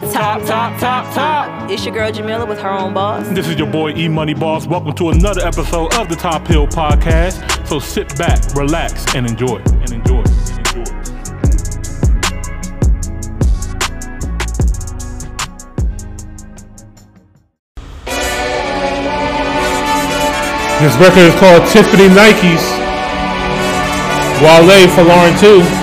[0.00, 1.70] Top, top, top, top.
[1.70, 3.28] It's your girl Jamila with her own boss.
[3.28, 4.66] This is your boy E Money Boss.
[4.66, 7.66] Welcome to another episode of the Top Hill Podcast.
[7.66, 9.58] So sit back, relax, and enjoy.
[9.58, 10.22] And enjoy.
[20.80, 22.64] This record is called Tiffany Nikes.
[24.40, 25.79] Wale for Lauren too.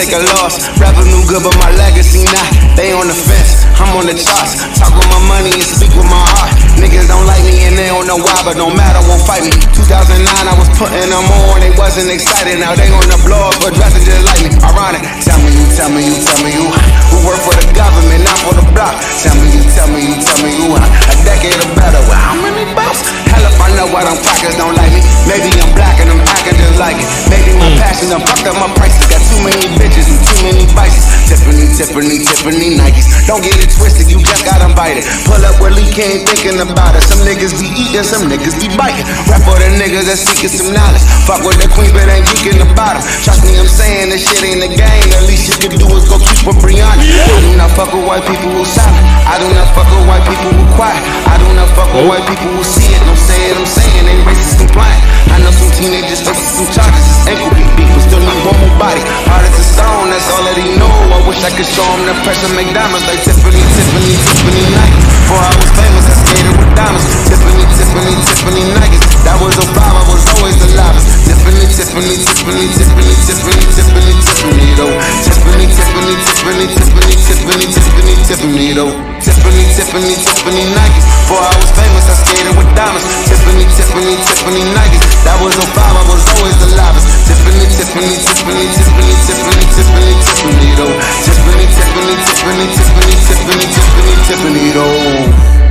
[0.00, 0.56] Take a loss.
[0.80, 2.48] Revenue good, but my legacy not.
[2.76, 4.56] They on the fence, I'm on the charts.
[4.78, 6.69] Talk with my money and speak with my heart.
[6.80, 9.52] Niggas don't like me and they don't know why, but no matter, won't fight me.
[9.52, 12.56] 2009, I was putting them on, they wasn't excited.
[12.56, 14.50] Now they on the blow but dressing just like me.
[14.64, 15.04] Ironic.
[15.20, 16.66] Tell me you, tell me you, tell me you.
[17.12, 18.96] Who work for the government, not for the block.
[19.20, 20.72] Tell me you, tell me you, tell me you.
[20.72, 23.04] A decade or better, with how many bucks?
[23.28, 25.04] Hell if I know why them crackers don't like me.
[25.28, 27.08] Maybe I'm black and I'm acting just like it.
[27.28, 27.76] Maybe my mm.
[27.76, 29.04] passion done fucked up my prices.
[29.12, 31.04] Got too many bitches and too many vices.
[31.28, 33.06] Tiffany, Tiffany, Tiffany Nikes.
[33.28, 35.04] Don't get it twisted, you just got invited.
[35.28, 37.02] Pull up where Lee ain't thinking about it.
[37.02, 39.06] Some niggas be eating, some niggas be biting.
[39.26, 41.02] Rap for the niggas that seeking some knowledge.
[41.26, 43.04] Fuck with the queen, but ain't geeking about them.
[43.24, 45.06] Trust me, I'm saying this shit ain't a game.
[45.10, 47.00] The least you can do is go keep with Breonna.
[47.00, 49.04] I do not fuck with white people who silent.
[49.26, 51.02] I do not fuck with white people who quiet.
[51.26, 53.00] I do not fuck with white people who see it.
[53.04, 55.02] Don't say I'm saying they racist compliant.
[55.30, 57.04] I know some teenagers facing some charges.
[57.24, 59.02] It's ankle beat beat, but still need one more body.
[59.30, 60.90] Hard as a stone, that's all that he know.
[60.90, 65.00] I wish I could show him the pressure McDonald's like Tiffany, Tiffany, Tiffany Nike.
[65.30, 67.04] Before I was famous, I skated diamonds.
[67.28, 69.04] Tiffany, Tiffany, Tiffany Nikes.
[69.24, 71.06] That was a five, I was always the loudest.
[71.28, 74.96] Tiffany, Tiffany, Tiffany, Tiffany, Tiffany, Tiffany, Tiffany, though.
[75.24, 78.92] Tiffany, Tiffany, Tiffany, Tiffany, Tiffany, Tiffany, Tiffany, though.
[79.20, 81.04] Tiffany, Tiffany, Tiffany Nikes.
[81.28, 83.06] Before I was famous, I skated with diamonds.
[83.28, 85.04] Tiffany, Tiffany, Tiffany Nikes.
[85.28, 87.06] That was a five, I was always the loudest.
[87.28, 90.96] Tiffany, Tiffany, Tiffany, Tiffany, Tiffany, Tiffany, Tiffany, though.
[91.28, 95.69] Tiffany, Tiffany, Tiffany, Tiffany, Tiffany, Tiffany, Tiffany, though.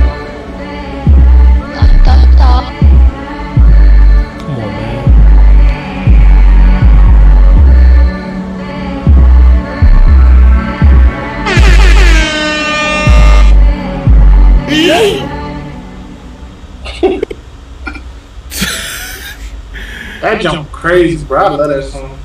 [20.20, 21.44] That jump crazy, bro.
[21.44, 22.18] I love that song.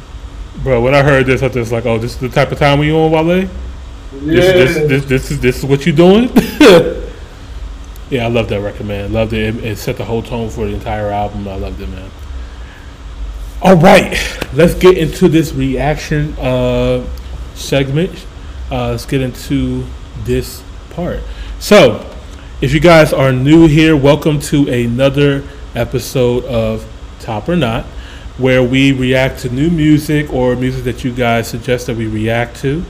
[0.64, 2.60] Bro, when I heard this, I was just like, oh, this is the type of
[2.60, 3.38] time we on, Wale?
[3.38, 3.50] Yeah.
[4.14, 6.30] This, this, this, this is this is what you're doing?
[8.10, 9.14] yeah, I love that record, man.
[9.14, 9.56] Loved it.
[9.56, 9.64] it.
[9.64, 11.48] It set the whole tone for the entire album.
[11.48, 12.12] I loved it, man.
[13.62, 14.18] All right,
[14.54, 17.08] let's get into this reaction uh,
[17.56, 18.26] segment.
[18.70, 19.86] Uh, let's get into
[20.24, 20.62] this
[20.92, 21.22] part.
[21.60, 22.15] So,
[22.62, 25.44] if you guys are new here, welcome to another
[25.76, 26.90] episode of
[27.20, 27.84] Top or Not,
[28.38, 32.56] where we react to new music or music that you guys suggest that we react
[32.62, 32.86] to.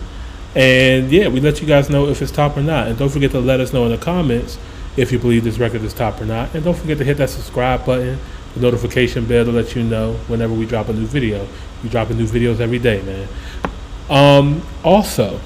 [0.55, 2.87] And yeah, we let you guys know if it's top or not.
[2.87, 4.59] And don't forget to let us know in the comments
[4.97, 6.53] if you believe this record is top or not.
[6.53, 8.19] And don't forget to hit that subscribe button,
[8.53, 11.47] the notification bell to let you know whenever we drop a new video.
[11.81, 13.27] We dropping new videos every day, man.
[14.09, 15.41] Um, also,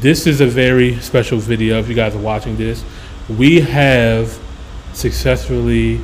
[0.00, 1.78] this is a very special video.
[1.78, 2.84] If you guys are watching this,
[3.28, 4.38] we have
[4.92, 6.00] successfully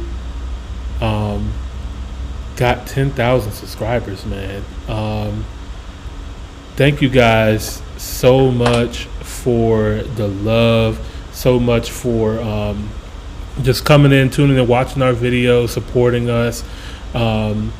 [1.00, 1.52] um,
[2.56, 4.62] got 10,000 subscribers, man.
[4.88, 5.44] Um,
[6.76, 10.98] thank you guys so much for the love,
[11.32, 12.88] so much for um,
[13.62, 16.64] just coming in, tuning in, watching our videos, supporting us.
[17.14, 17.72] Um,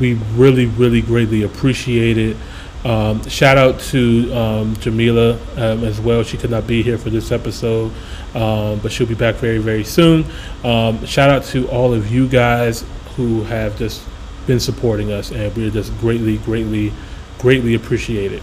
[0.00, 2.36] we really, really greatly appreciate it.
[2.84, 6.22] Um, shout out to um, Jamila as well.
[6.22, 7.92] She could not be here for this episode,
[8.34, 10.24] um, but she'll be back very, very soon.
[10.64, 12.84] Um, shout out to all of you guys
[13.16, 14.02] who have just
[14.46, 16.92] been supporting us, and we're just greatly, greatly,
[17.38, 18.42] greatly appreciate it.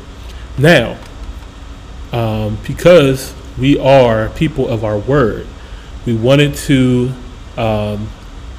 [0.58, 0.98] Now,
[2.12, 5.48] um, because we are people of our word,
[6.06, 7.12] we wanted to
[7.58, 8.10] um,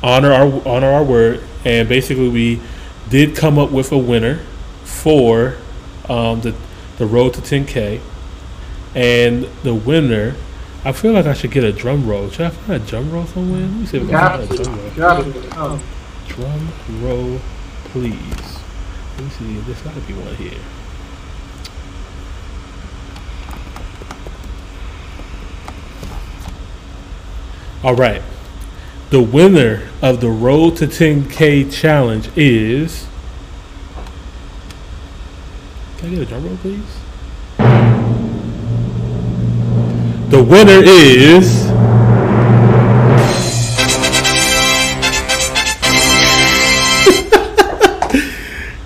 [0.02, 2.60] honor our honor our word, and basically we
[3.08, 4.40] did come up with a winner
[4.84, 5.56] for
[6.08, 6.54] um, the
[6.98, 8.00] the road to 10k,
[8.94, 10.34] and the winner.
[10.84, 12.28] I feel like I should get a drum roll.
[12.28, 13.60] Should I find a drum roll somewhere?
[13.60, 14.90] Let me see if I Got can find a drum roll.
[14.90, 15.48] Got to.
[15.56, 15.82] Oh.
[16.26, 16.68] Drum
[17.04, 17.40] roll,
[17.84, 18.58] please.
[19.16, 19.58] Let me see.
[19.60, 20.58] There's got to be one here.
[27.84, 28.22] All right.
[29.10, 33.06] The winner of the Road to 10K challenge is.
[35.98, 37.01] Can I get a drum roll, please?
[40.32, 41.66] The winner is.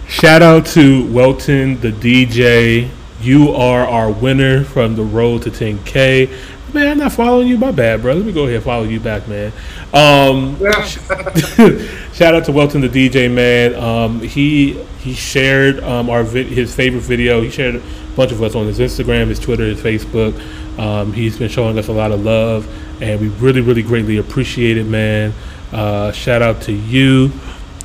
[0.10, 2.88] Shout out to Welton, the DJ.
[3.20, 6.32] You are our winner from the road to 10K.
[6.74, 7.56] Man, I'm not following you.
[7.56, 8.14] My bad, bro.
[8.14, 9.52] Let me go ahead and follow you back, man.
[9.94, 10.58] Um,
[12.12, 13.74] shout out to Welton, the DJ, man.
[13.76, 17.40] Um, he he shared um, our vid- his favorite video.
[17.40, 17.82] He shared a
[18.16, 20.38] bunch of us on his Instagram, his Twitter, his Facebook.
[20.78, 22.66] Um, he's been showing us a lot of love,
[23.00, 25.32] and we really, really greatly appreciate it, man.
[25.72, 27.30] Uh, shout out to you.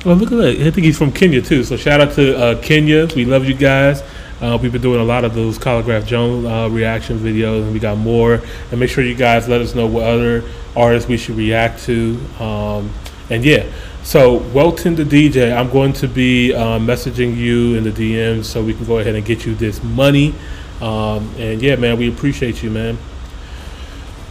[0.04, 0.58] Oh, look at that.
[0.58, 1.64] I think he's from Kenya, too.
[1.64, 3.08] So shout out to uh, Kenya.
[3.16, 4.02] We love you guys.
[4.42, 7.80] Uh, we've been doing a lot of those Collagraph Jones uh, reaction videos, and we
[7.80, 8.42] got more.
[8.72, 10.44] And make sure you guys let us know what other
[10.76, 12.20] artists we should react to.
[12.40, 12.92] Um,
[13.30, 13.72] and yeah,
[14.02, 18.64] so Welton the DJ, I'm going to be uh, messaging you in the DMs so
[18.64, 20.34] we can go ahead and get you this money.
[20.82, 22.98] Um, and yeah, man, we appreciate you, man.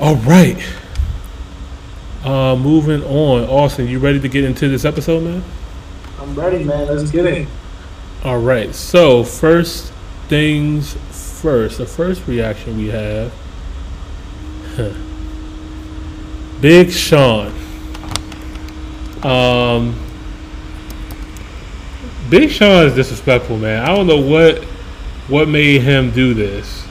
[0.00, 0.60] All right.
[2.24, 3.44] Uh, moving on.
[3.48, 5.44] Austin, you ready to get into this episode, man?
[6.18, 6.88] I'm ready, man.
[6.88, 7.46] Let's get it.
[8.24, 8.74] All right.
[8.74, 9.92] So first
[10.30, 10.94] things
[11.40, 11.78] first.
[11.78, 13.32] The first reaction we have.
[16.60, 17.52] Big Sean.
[19.24, 20.00] Um,
[22.30, 23.82] Big Sean is disrespectful, man.
[23.82, 24.62] I don't know what
[25.26, 26.84] what made him do this.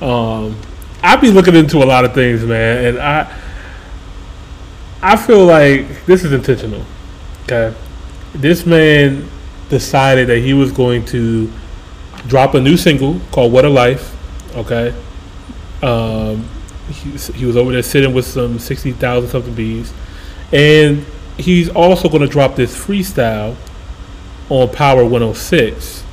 [0.00, 0.58] Um,
[1.02, 3.38] I be looking into a lot of things, man, and I
[5.02, 6.84] I feel like this is intentional.
[7.44, 7.76] Okay,
[8.32, 9.28] this man
[9.68, 11.52] decided that he was going to
[12.26, 14.16] drop a new single called "What a Life."
[14.56, 14.94] Okay,
[15.82, 16.48] um,
[16.88, 19.92] he, he was over there sitting with some sixty thousand something bees,
[20.52, 21.04] and
[21.38, 23.56] he's also going to drop this freestyle
[24.48, 26.04] on Power 106.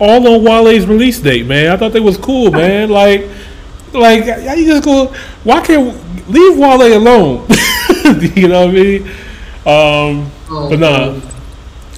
[0.00, 1.70] All on Wale's release date, man.
[1.70, 2.90] I thought they was cool, man.
[2.90, 3.28] Like,
[3.92, 5.06] like how you just go?
[5.44, 7.46] Why can't leave Wale alone?
[8.34, 9.08] you know what I mean?
[9.66, 11.20] Um, but nah,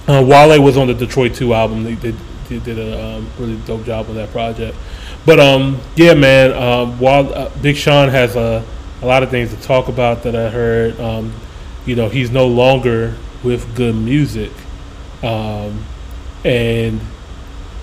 [0.07, 1.85] uh, Wale was on the Detroit Two album.
[1.85, 2.15] They they
[2.49, 4.77] did a um, really dope job on that project.
[5.25, 6.53] But um, yeah, man.
[6.53, 8.65] Um, while uh, Big Sean has a
[9.03, 10.99] a lot of things to talk about that I heard.
[11.01, 11.33] Um,
[11.85, 13.15] you know, he's no longer
[13.45, 14.51] with good music,
[15.23, 15.85] um,
[16.45, 17.01] and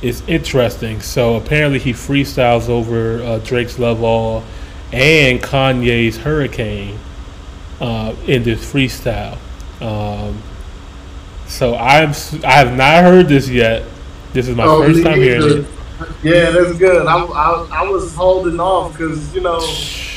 [0.01, 1.01] it's interesting.
[1.01, 4.43] So apparently, he freestyles over uh, Drake's "Love All"
[4.91, 6.99] and Kanye's "Hurricane"
[7.79, 9.37] uh, in this freestyle.
[9.81, 10.41] Um,
[11.47, 12.13] so I'm
[12.43, 13.83] I have not heard this yet.
[14.33, 15.65] This is my Oh, first time hearing it.
[16.23, 17.05] Yeah, that's good.
[17.07, 19.59] I, I, I was holding off because, you know,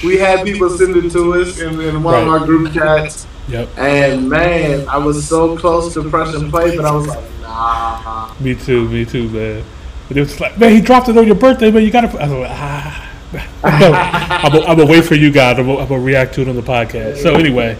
[0.02, 3.26] we had people send it to us in, in one of our group chats.
[3.48, 8.34] Yep, And, man, I was so close to pressing play, but I was like, nah.
[8.40, 9.62] me too, me too, man.
[10.08, 11.82] But it was like, man, he dropped it on your birthday, man.
[11.84, 12.08] You gotta.
[12.20, 13.02] I was like, ah.
[13.62, 15.58] I'm gonna wait for you guys.
[15.58, 17.18] I'm gonna react to it on the podcast.
[17.18, 17.76] So anyway,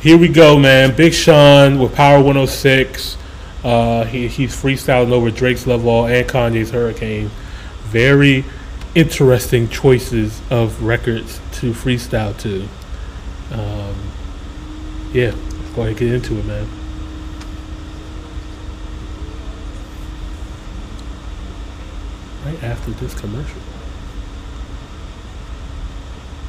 [0.00, 0.94] here we go, man.
[0.94, 3.16] Big Sean with Power 106.
[3.64, 7.30] Uh, he, he's freestyling over Drake's Love All and Kanye's Hurricane.
[7.84, 8.44] Very
[8.94, 12.68] interesting choices of records to freestyle to.
[13.50, 13.94] Um,
[15.12, 16.68] yeah, let's go ahead and get into it, man.
[22.44, 23.63] Right after this commercial.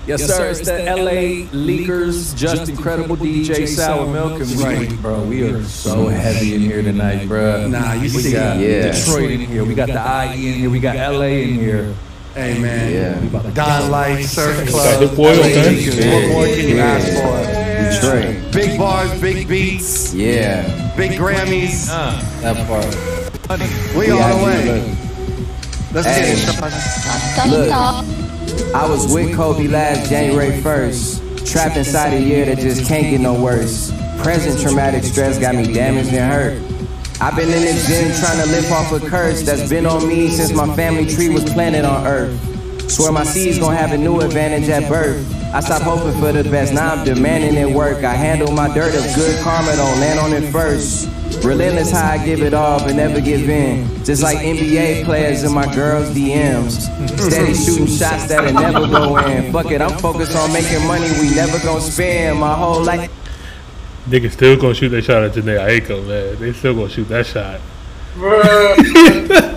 [0.07, 0.50] Yes, sir.
[0.52, 6.07] It's the LA Leakers, just incredible DJ Sour Milk, and we, bro, we are so
[6.07, 7.68] heavy in here tonight, bro.
[7.68, 8.92] Nah, you see, we got Yeah.
[8.92, 10.00] Detroit in here, we got the
[10.35, 11.95] IE in here, we got LA in here.
[12.35, 13.52] Hey man, Yeah.
[13.54, 15.00] Don Life, Surf Got Club.
[15.02, 16.12] Hit Boy, okay.
[16.14, 17.66] What more can you ask for?
[18.06, 18.52] Detroit.
[18.54, 20.94] Big bars, big beats, Yeah.
[20.95, 21.90] big Grammys.
[21.90, 22.21] Uh.
[22.42, 22.85] That part.
[23.95, 24.95] We all the way.
[25.94, 27.50] Let's get it, Sean.
[27.50, 28.25] look,
[28.74, 31.47] I was with Kobe last January 1st.
[31.50, 33.92] Trapped inside a year that just can't get no worse.
[34.21, 36.76] Present traumatic stress got me damaged and hurt.
[37.21, 40.30] I've been in the gym trying to live off a curse that's been on me
[40.30, 42.92] since my family tree was planted on earth.
[42.92, 45.26] Swear my seeds gonna have a new advantage at birth.
[45.54, 48.04] I stopped hoping for the best, now I'm demanding it work.
[48.04, 51.09] I handle my dirt if good karma don't land on it first.
[51.44, 54.04] Relentless how I give it all but never give in.
[54.04, 56.81] Just like NBA players in my girls' DMs.
[57.19, 59.51] Steady shooting shots that'll never go in.
[59.51, 62.39] Fuck it, I'm focused on making money we never gonna spend.
[62.39, 63.11] My whole life.
[64.07, 66.39] Niggas still gonna shoot that shot at Jhené Aiko, man.
[66.39, 67.59] They still gonna shoot that shot.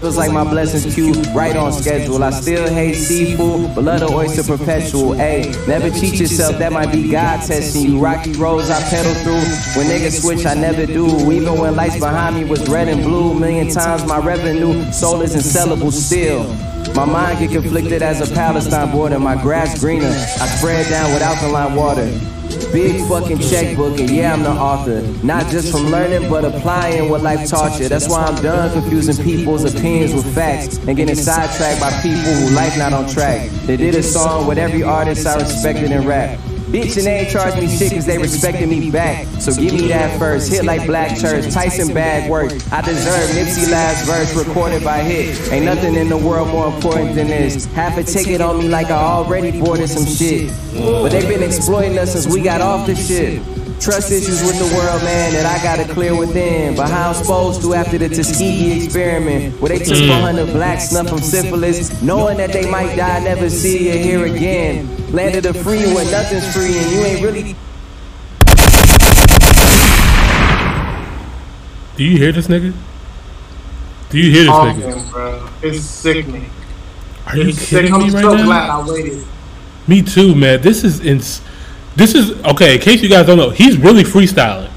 [0.00, 2.24] Feels like my blessings queue right on schedule.
[2.24, 5.12] I still hate seafood, but love the oyster perpetual.
[5.12, 7.98] Ayy, never cheat yourself, that might be God testing you.
[7.98, 9.76] Rocky roads I pedal through.
[9.76, 11.30] When niggas switch, I never do.
[11.30, 13.38] Even when lights behind me was red and blue.
[13.38, 16.44] Million times my revenue, soul is insellable still.
[16.94, 19.18] My mind get conflicted as a Palestine border.
[19.18, 20.08] My grass greener.
[20.08, 22.10] I spread down with alkaline water.
[22.72, 25.02] Big fucking checkbook, and yeah, I'm the author.
[25.24, 27.88] Not just from learning, but applying what life taught you.
[27.88, 32.54] That's why I'm done confusing people's opinions with facts and getting sidetracked by people who
[32.54, 33.50] life not on track.
[33.66, 36.38] They did a song with every artist I respected in rap.
[36.70, 39.26] Bitch, and they ain't charged me shit cause they respected me back.
[39.40, 40.52] So give me that first.
[40.52, 42.52] Hit like Black Church, Tyson bad work.
[42.70, 45.50] I deserve Nipsey last verse recorded by hit.
[45.50, 47.64] Ain't nothing in the world more important than this.
[47.66, 50.52] Half a ticket on me like I already boarded some shit.
[50.74, 53.42] But they've been exploiting us since we got off the ship.
[53.80, 56.76] Trust issues with the world, man, that I gotta clear within.
[56.76, 60.08] But how I'm supposed to after the Tuskegee experiment, where they took mm.
[60.08, 64.86] 400 blacks, snuff from syphilis, knowing that they might die, never see you here again.
[65.12, 67.56] Landed a free where nothing's free, and you ain't really
[71.96, 72.74] Do you hear this nigga?
[74.10, 74.96] Do you hear this nigga?
[74.96, 75.48] Awesome, bro.
[75.62, 76.50] It's sickening.
[77.26, 77.68] Are you It's sick.
[77.68, 78.44] kidding I'm me right so now?
[78.46, 79.26] glad I waited.
[79.86, 80.62] Me too, man.
[80.62, 81.42] This is ins-
[81.96, 82.74] This is okay.
[82.76, 84.70] In case you guys don't know, he's really freestyling.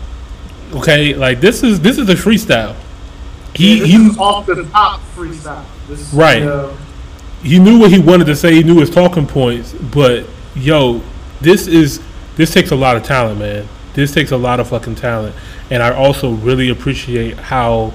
[0.74, 2.76] Okay, like this is this is a freestyle.
[3.56, 5.64] He this he off the top freestyle.
[5.88, 6.42] This is, Right.
[6.42, 6.72] uh,
[7.44, 8.56] he knew what he wanted to say.
[8.56, 9.74] He knew his talking points.
[9.74, 11.02] But yo,
[11.42, 12.02] this is
[12.36, 13.68] this takes a lot of talent, man.
[13.94, 15.36] This takes a lot of fucking talent.
[15.70, 17.94] And I also really appreciate how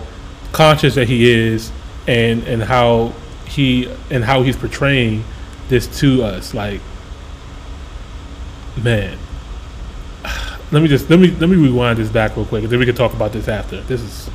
[0.53, 1.73] conscious that he is,
[2.07, 3.13] and and how
[3.47, 5.25] he and how he's portraying
[5.69, 6.55] this to us.
[6.55, 6.81] Like,
[8.83, 9.19] man.
[10.71, 12.85] Let me just let me let me rewind this back real quick, and then we
[12.85, 13.81] can talk about this after.
[13.83, 14.31] This is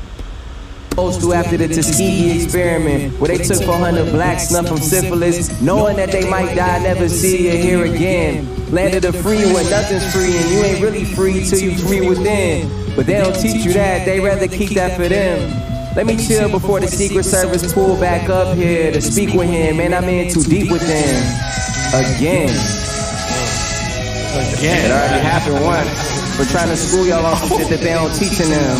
[0.90, 5.96] supposed to after the Tuskegee experiment, where they took 400 blacks, snuff from syphilis, knowing
[5.98, 8.48] that they might die, never see you here again.
[8.72, 12.68] Landed a free where nothing's free, and you ain't really free till you free within.
[12.96, 15.96] But they don't teach you that, they rather keep that for them.
[15.96, 19.78] Let me chill before the Secret Service pull back up here to speak with him,
[19.78, 19.94] man.
[19.94, 21.24] I'm in too deep with them.
[21.94, 22.93] Again.
[24.34, 24.86] Again.
[24.86, 25.90] It already happened once.
[26.38, 28.78] For trying to school y'all on some shit that they don't teaching them.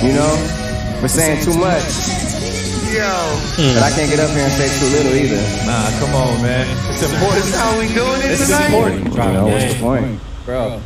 [0.00, 0.32] You know?
[1.00, 1.84] For saying too much.
[2.88, 3.04] Yo.
[3.76, 5.36] But I can't get up here and say too little either.
[5.66, 6.66] Nah, come on, man.
[6.92, 7.44] It's important.
[7.44, 8.66] That's how we doing it It's tonight?
[8.66, 9.04] important.
[9.14, 10.20] You know, what's the point?
[10.44, 10.82] Bro.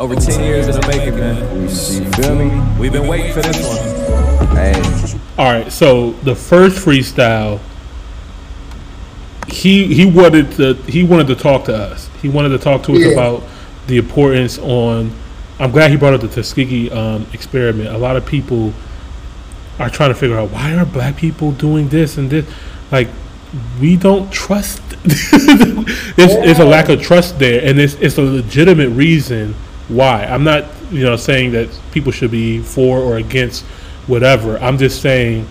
[0.00, 1.62] Over 10 years in the making, man.
[1.62, 1.68] You
[2.12, 2.78] feel me?
[2.80, 4.56] We've been waiting for this one.
[4.56, 4.74] Hey.
[5.38, 7.60] All right, so the first freestyle,
[9.50, 12.08] he he wanted to he wanted to talk to us.
[12.22, 13.12] He wanted to talk to us Yeah.
[13.12, 13.42] about
[13.86, 15.12] the importance on.
[15.58, 17.88] I'm glad he brought up the Tuskegee um, experiment.
[17.90, 18.72] A lot of people
[19.78, 22.46] are trying to figure out why are black people doing this and this.
[22.90, 23.08] Like
[23.80, 24.80] we don't trust.
[25.04, 29.54] it's, it's a lack of trust there, and it's it's a legitimate reason
[29.88, 30.24] why.
[30.24, 33.64] I'm not you know saying that people should be for or against
[34.06, 34.58] whatever.
[34.58, 35.46] I'm just saying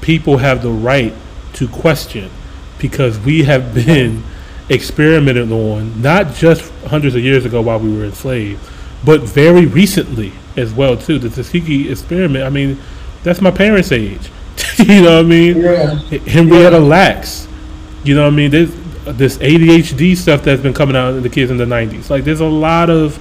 [0.00, 1.12] people have the right
[1.54, 2.30] to question
[2.78, 4.22] because we have been
[4.68, 8.60] experimented on not just hundreds of years ago while we were enslaved,
[9.04, 11.18] but very recently as well too.
[11.18, 12.44] The Tuskegee experiment.
[12.44, 12.78] I mean,
[13.22, 14.30] that's my parents' age.
[14.78, 15.56] you know what I mean?
[15.58, 15.94] Yeah.
[16.26, 17.48] Henrietta Lacks.
[18.04, 18.50] You know what I mean?
[18.50, 18.74] There's
[19.16, 22.10] this ADHD stuff that's been coming out in the kids in the 90s.
[22.10, 23.16] Like, there's a lot of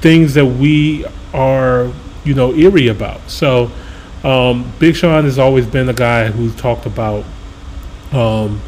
[0.00, 1.92] things that we are,
[2.24, 3.28] you know, eerie about.
[3.28, 3.70] So,
[4.24, 7.24] um, Big Sean has always been a guy who's talked about,
[8.12, 8.60] um,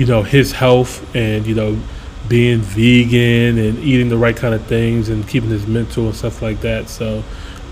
[0.00, 1.78] you know, his health and, you know,
[2.26, 6.40] being vegan and eating the right kind of things and keeping his mental and stuff
[6.40, 6.88] like that.
[6.88, 7.22] So,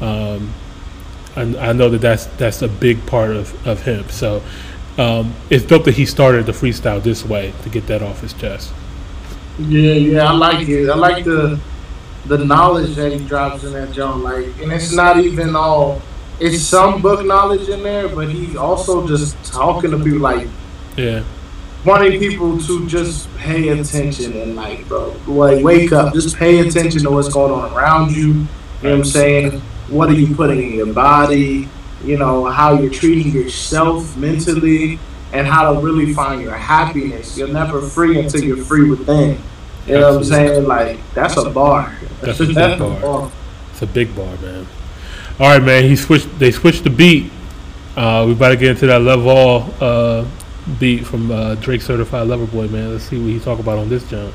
[0.02, 0.52] um,
[1.34, 4.06] I, I know that that's that's a big part of, of him.
[4.10, 4.42] So
[4.98, 8.34] um, it's dope that he started the freestyle this way to get that off his
[8.34, 8.74] chest.
[9.58, 10.90] Yeah, yeah, I like it.
[10.90, 11.58] I like the
[12.26, 14.18] the knowledge that he drops in that joint.
[14.18, 16.02] Like, and it's not even all.
[16.40, 20.46] It's some book knowledge in there, but he's also just talking to people, like
[20.94, 21.24] Yeah,
[21.84, 27.02] wanting people to just pay attention and like, bro, like wake up, just pay attention
[27.02, 28.26] to what's going on around you.
[28.26, 29.60] You know what I'm saying?
[29.88, 31.68] What are you putting in your body?
[32.04, 34.98] You know how you're treating yourself mentally,
[35.32, 37.36] and how to really find your happiness.
[37.36, 39.40] You're never free until you're free within.
[39.86, 40.64] You know what I'm saying?
[40.66, 41.96] Like that's a bar.
[42.20, 43.32] That's a big bar.
[43.72, 44.66] it's a big bar, man.
[45.40, 45.84] All right, man.
[45.84, 46.38] He switched.
[46.38, 47.30] They switched the beat.
[47.96, 50.24] Uh, we about to get into that Love All uh,
[50.78, 52.92] beat from uh, Drake Certified Lover Boy, man.
[52.92, 54.34] Let's see what he talk about on this jump.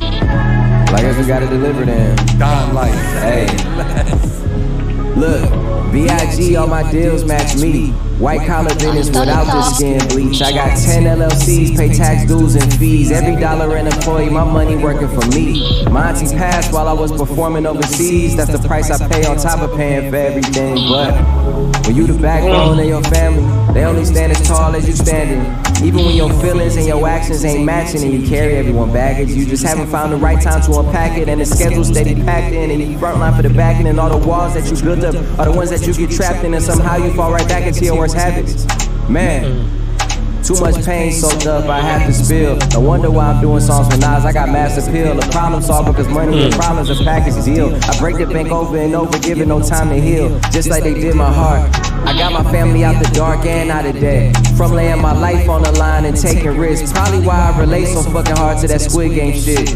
[0.00, 2.16] Like I guess we gotta deliver them.
[2.38, 2.94] Don Life.
[3.20, 3.46] Hey.
[5.16, 6.56] Look, B.I.G.
[6.56, 7.92] all my deals match me.
[8.18, 10.40] White collar business without the skin bleach.
[10.40, 13.12] I got 10 LLCs, pay tax dues and fees.
[13.12, 15.84] Every dollar an employee, my money working for me.
[15.90, 18.34] Monty passed while I was performing overseas.
[18.34, 20.88] That's the price I pay on top of paying for everything.
[20.88, 21.12] But
[21.86, 25.44] when you the backbone of your family, they only stand as tall as you standing.
[25.86, 29.44] Even when your feelings and your actions ain't matching and you carry everyone baggage, you
[29.44, 31.28] just haven't found the right time to unpack it.
[31.28, 34.18] And the schedule steady packed in, and you front line for the backing, and all
[34.18, 36.64] the walls that you built up are the ones that you get trapped in, and
[36.64, 38.66] somehow you fall right back into your habits.
[39.08, 39.76] Man.
[40.46, 42.56] Too much pain soaked up, I have to spill.
[42.70, 44.24] No wonder why I'm doing songs for Nas.
[44.24, 45.16] I got mass appeal.
[45.16, 46.56] The problem solved because money and mm.
[46.56, 47.74] problems are package deal.
[47.74, 50.38] I break the bank over and over, giving no time to heal.
[50.52, 51.68] Just like they did my heart.
[52.06, 54.36] I got my family out the dark and out of debt.
[54.56, 56.92] From laying my life on the line and taking risks.
[56.92, 59.70] Probably why I relate so fucking hard to that Squid Game shit.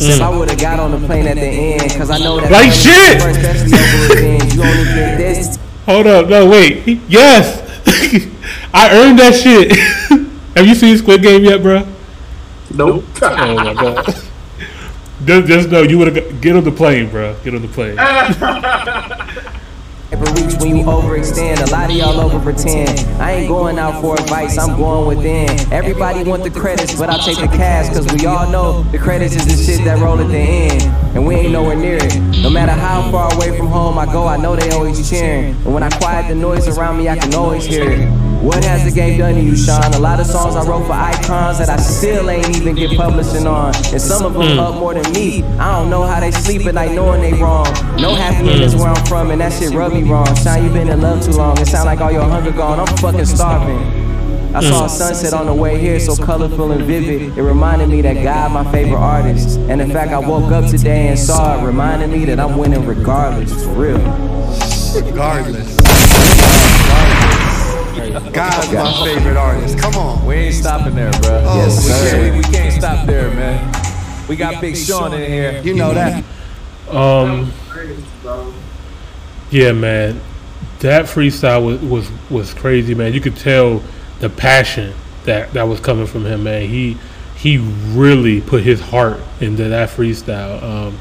[0.00, 0.20] If mm.
[0.22, 3.16] I would've got on the plane at the end, cause I know that Like shit!
[3.18, 4.54] especially over revenge.
[4.54, 5.58] You only get this.
[5.88, 6.86] Hold up, no wait.
[7.08, 7.64] Yes,
[8.74, 9.72] I earned that shit.
[10.54, 11.86] Have you seen Squid Game yet, bro?
[12.74, 13.04] Nope.
[13.22, 14.04] Oh my god.
[15.24, 17.34] Just, just know you would have get on the plane, bro.
[17.42, 17.96] Get on the plane.
[20.10, 21.60] Reach when you overextend.
[21.68, 22.98] A lot of y'all over pretend.
[23.20, 25.50] I ain't going out for advice, I'm going within.
[25.70, 29.34] Everybody want the credits, but I'll take the cash, cause we all know the credits
[29.36, 30.82] is the shit that roll at the end.
[31.14, 32.42] And we ain't nowhere near it.
[32.42, 35.54] No matter how far away from home I go, I know they always cheering.
[35.66, 38.27] And when I quiet the noise around me, I can always hear it.
[38.42, 39.92] What has the game done to you, Sean?
[39.94, 43.48] A lot of songs I wrote for icons that I still ain't even get publishing
[43.48, 43.74] on.
[43.74, 44.58] And some of them hmm.
[44.60, 45.42] up more than me.
[45.58, 47.66] I don't know how they sleep at night knowing they wrong.
[48.00, 48.78] No happiness hmm.
[48.78, 50.32] where I'm from, and that shit rub me wrong.
[50.36, 51.58] Sean, you been in love too long.
[51.58, 52.78] It sound like all your hunger gone.
[52.78, 53.78] I'm fucking starving.
[54.54, 54.88] I saw a hmm.
[54.88, 57.36] sunset on the way here, so colorful and vivid.
[57.36, 59.58] It reminded me that God, my favorite artist.
[59.58, 62.86] And in fact, I woke up today and saw it, reminding me that I'm winning
[62.86, 63.64] regardless.
[63.64, 63.98] For real.
[64.94, 65.77] Regardless.
[68.12, 69.78] God's my favorite artist.
[69.78, 70.24] Come on.
[70.24, 71.42] We ain't stopping there, bro.
[71.44, 72.10] Oh, Yes, we, sir.
[72.10, 73.74] can't, we, we can't stop there, man.
[74.28, 75.62] We got Big Sean in here.
[75.62, 76.24] You know that.
[76.90, 77.52] Um,
[79.50, 80.20] yeah, man,
[80.80, 83.12] that freestyle was, was was crazy, man.
[83.12, 83.82] You could tell
[84.20, 86.68] the passion that that was coming from him, man.
[86.68, 86.96] He
[87.36, 90.62] he really put his heart into that freestyle.
[90.62, 90.98] Um,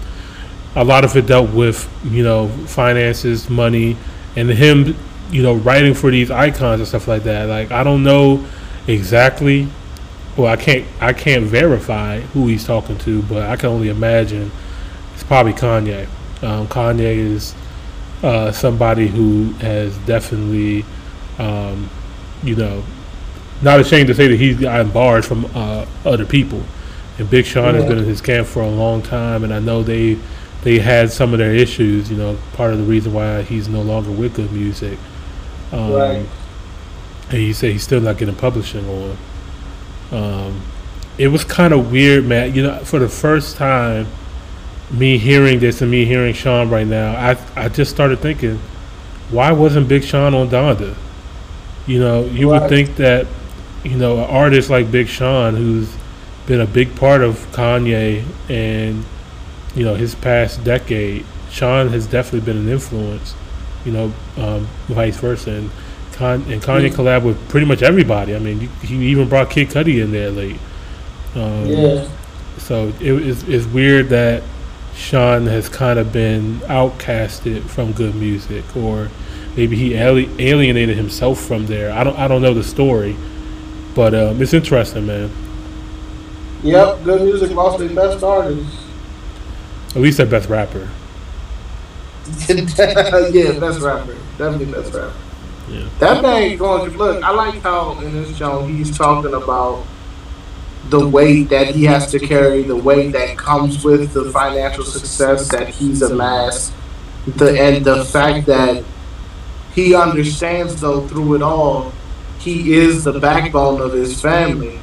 [0.76, 3.98] a lot of it dealt with you know finances, money,
[4.36, 4.96] and him
[5.32, 7.48] you know writing for these icons and stuff like that.
[7.48, 8.46] Like I don't know
[8.88, 9.68] exactly.
[10.36, 14.52] Well, I can't I can't verify who he's talking to, but I can only imagine
[15.14, 16.08] it's probably Kanye.
[16.44, 17.56] Um, Kanye is
[18.24, 20.86] uh, somebody who has definitely,
[21.40, 21.90] um,
[22.44, 22.84] you know,
[23.62, 26.62] not ashamed to say that he's gotten bars from uh, other people.
[27.18, 29.82] And Big Sean has been in his camp for a long time, and I know
[29.82, 30.20] they
[30.62, 32.12] they had some of their issues.
[32.12, 35.00] You know, part of the reason why he's no longer with Good Music.
[35.72, 36.26] Um, Right.
[37.30, 39.18] And he said he's still not getting publishing on.
[40.12, 40.62] Um,
[41.18, 42.54] it was kind of weird, man.
[42.56, 44.08] You know, for the first time,
[44.92, 48.60] me hearing this and me hearing Sean right now, I I just started thinking,
[49.30, 50.96] why wasn't Big Sean on Donda?
[51.86, 53.28] You know, you would think that,
[53.84, 55.94] you know, an artist like Big Sean, who's
[56.46, 59.04] been a big part of Kanye and,
[59.76, 63.36] you know, his past decade, Sean has definitely been an influence,
[63.88, 65.52] you know, um, vice versa.
[65.52, 65.72] And,
[66.12, 68.36] Con- and Kanye collab with pretty much everybody.
[68.36, 70.58] I mean, he even brought Kid Cudi in there late.
[71.36, 72.08] Um, Yeah.
[72.58, 74.42] so it is it's weird that
[74.96, 79.10] Sean has kind of been outcasted from good music, or
[79.56, 81.92] maybe he ali- alienated himself from there.
[81.92, 83.16] I don't I don't know the story,
[83.94, 85.30] but um, it's interesting, man.
[86.64, 87.04] Yep.
[87.04, 88.76] Good music lost their best artist.
[89.96, 90.90] At least their best rapper.
[92.50, 94.16] yeah, best rapper.
[94.38, 95.14] Definitely best rapper.
[95.70, 95.90] Yeah.
[96.00, 97.24] That man going to look.
[97.24, 99.86] I like how in this show he's talking about
[100.90, 105.50] the weight that he has to carry, the weight that comes with the financial success
[105.50, 106.74] that he's amassed,
[107.26, 108.84] the and the fact that
[109.74, 111.92] he understands though through it all,
[112.40, 114.80] he is the backbone of his family.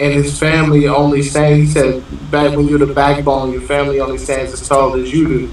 [0.00, 4.18] And his family only stands, he said, back when you're the backbone, your family only
[4.18, 5.50] stands as tall as you do.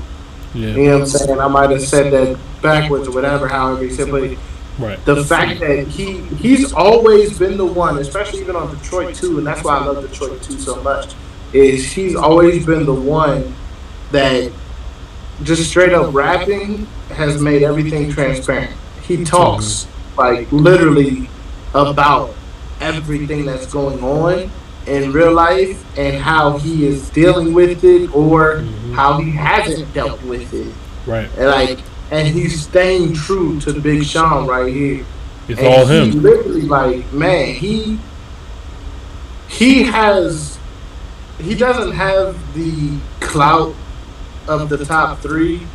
[0.56, 1.40] Yeah, You know what I'm saying?
[1.40, 4.38] I might have said that backwards or whatever, however he said, but
[4.80, 5.04] right.
[5.06, 9.48] the fact that he he's always been the one, especially even on Detroit 2, and
[9.48, 11.14] that's why I love Detroit 2 so much,
[11.52, 13.54] is he's always been the one
[14.12, 14.52] that
[15.44, 18.72] just straight up rapping has made everything transparent.
[19.04, 19.88] He talks
[20.18, 21.30] like literally
[21.74, 22.34] about
[22.80, 24.50] everything that's going on
[24.88, 28.94] in real life and how he is dealing with it or mm-hmm.
[28.94, 30.74] how he hasn't dealt with it.
[31.08, 31.30] Right.
[31.38, 31.80] And like
[32.12, 35.06] and he's staying true to Big Sean right here.
[35.48, 36.22] It's And all he him.
[36.22, 38.00] literally, like, man, he
[39.48, 40.58] he has
[41.40, 43.76] he doesn't have the clout
[44.48, 45.66] of the top three.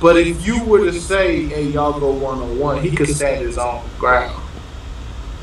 [0.00, 3.44] But if you were to say, "Hey, y'all go one on one," he could stand
[3.44, 4.42] his own ground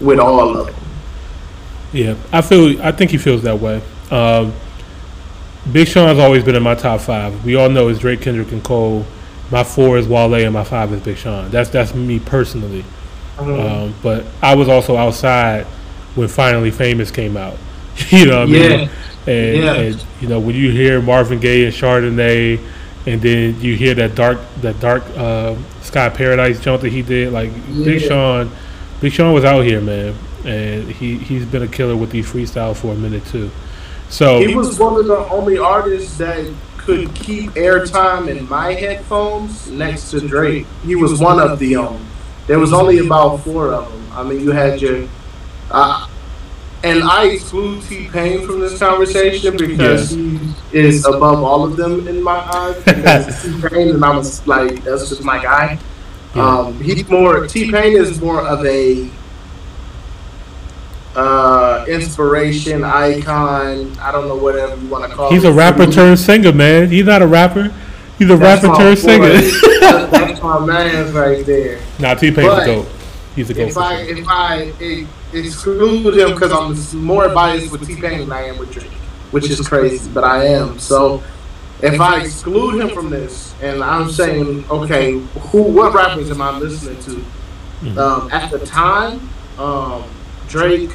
[0.01, 0.86] with all of them.
[1.97, 2.81] Yeah, I feel.
[2.81, 3.81] I think he feels that way.
[4.11, 4.53] Um,
[5.71, 7.43] Big Sean's always been in my top five.
[7.43, 9.05] We all know it's Drake, Kendrick, and Cole.
[9.51, 11.49] My four is Wale, and my five is Big Sean.
[11.49, 12.83] That's that's me personally.
[13.37, 15.65] Um, but I was also outside
[16.15, 17.57] when Finally Famous came out.
[18.09, 18.71] you know what I mean?
[18.71, 18.87] Yeah.
[19.33, 19.73] And, Yeah.
[19.73, 22.59] and you know when you hear Marvin Gaye and Chardonnay,
[23.05, 27.33] and then you hear that dark that dark uh, Sky Paradise jump that he did,
[27.33, 27.51] like
[27.83, 28.51] Big Sean,
[29.01, 30.15] Big Sean was out here, man,
[30.47, 33.51] and he he's been a killer with the freestyle for a minute too.
[34.09, 39.69] So He was one of the only artists that could keep airtime in my headphones
[39.69, 40.65] next to Drake.
[40.85, 42.05] He was one of the um.
[42.47, 44.07] There was only about four of them.
[44.13, 45.05] I mean, you had your,
[45.69, 46.07] uh,
[46.81, 50.39] and I exclude T Pain from this conversation because he
[50.71, 52.81] is above all of them in my eyes.
[52.85, 55.77] Because T Pain, and I was like, that's just my guy.
[56.35, 59.09] Um, he's more T Pain is more of a
[61.17, 63.97] uh, inspiration icon.
[63.99, 65.31] I don't know whatever you want to call.
[65.31, 65.49] he's it.
[65.49, 66.89] a rapper turned singer, man.
[66.89, 67.73] He's not a rapper.
[68.19, 69.29] He's a That's rapper turned singer.
[69.87, 71.79] That- That's my man right there.
[71.99, 72.87] nah, T Pain's dope.
[73.35, 73.69] He's a dope.
[73.69, 74.73] If I if I
[75.33, 78.91] exclude him because I'm more biased with T Pain than I am with Drake,
[79.31, 80.77] which is crazy, but I am.
[80.77, 81.23] So
[81.81, 85.13] if I exclude him from this, and I'm saying, okay,
[85.51, 88.01] who, what rappers am I listening to?
[88.01, 90.03] Um, at the time, um,
[90.47, 90.89] Drake,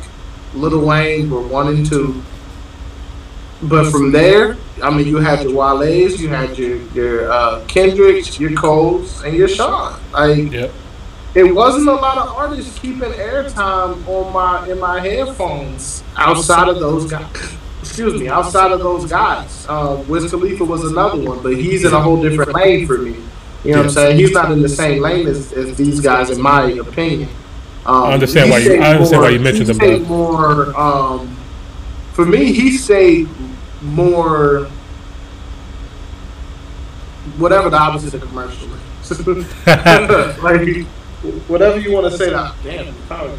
[0.54, 2.22] Lil Wayne were one and two.
[3.62, 8.40] But from there, I mean, you had your Wale's, you had your your uh, Kendricks,
[8.40, 10.00] your Coles, and your Sean.
[10.12, 10.72] Like, Yep.
[11.36, 16.80] it wasn't a lot of artists keeping airtime on my in my headphones outside of
[16.80, 17.54] those guys.
[17.82, 19.66] Excuse me, outside of those guys.
[19.68, 23.16] Um, Wiz Khalifa was another one, but he's in a whole different lane for me.
[23.64, 24.18] You know what I'm saying?
[24.18, 27.28] He's not in the same lane as, as these guys, in my opinion.
[27.84, 30.02] Um, I understand why you- I understand why you mentioned he them.
[30.04, 31.36] More, um,
[32.12, 33.28] for me, he stayed
[33.82, 34.68] more.
[37.38, 38.68] Whatever the opposite of commercial.
[40.42, 40.84] like
[41.48, 42.30] whatever you want to say.
[42.30, 43.30] That damn, how-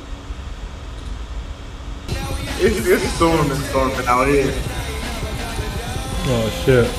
[2.60, 4.54] it's it's storming, storming out here.
[6.26, 6.90] Oh shit.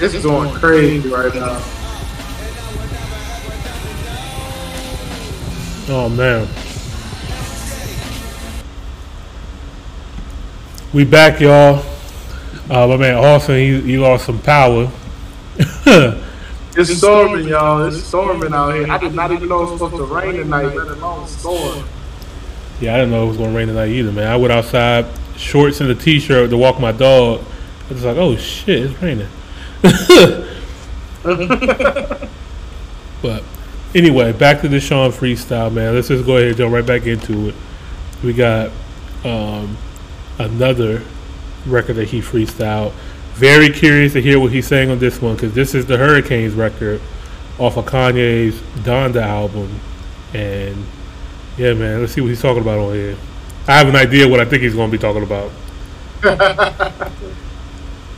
[0.00, 1.62] It's going crazy right now.
[5.88, 6.48] Oh man.
[10.96, 11.84] We back, y'all.
[12.70, 14.90] Uh, my man Austin, he, he lost some power.
[16.74, 17.84] It's storming, y'all.
[17.84, 18.90] It's storming out here.
[18.90, 21.84] I did not even know it was supposed to rain tonight, let alone storm.
[22.80, 24.26] Yeah, I didn't know it was gonna rain tonight either, man.
[24.26, 25.04] I went outside,
[25.36, 27.44] shorts and a t-shirt to walk my dog.
[27.90, 29.28] I was like, oh shit, it's raining.
[33.22, 33.44] but
[33.94, 35.94] anyway, back to the Sean freestyle, man.
[35.94, 37.54] Let's just go ahead and jump right back into it.
[38.22, 38.70] We got
[39.24, 39.76] um,
[40.38, 41.02] another
[41.66, 42.92] record that he freestyled.
[43.34, 46.54] Very curious to hear what he's saying on this one because this is the Hurricanes
[46.54, 47.00] record
[47.58, 49.80] off of Kanye's Donda album,
[50.34, 50.76] and
[51.56, 53.16] yeah, man, let's see what he's talking about on here.
[53.68, 55.50] I have an idea what I think he's going to be talking about.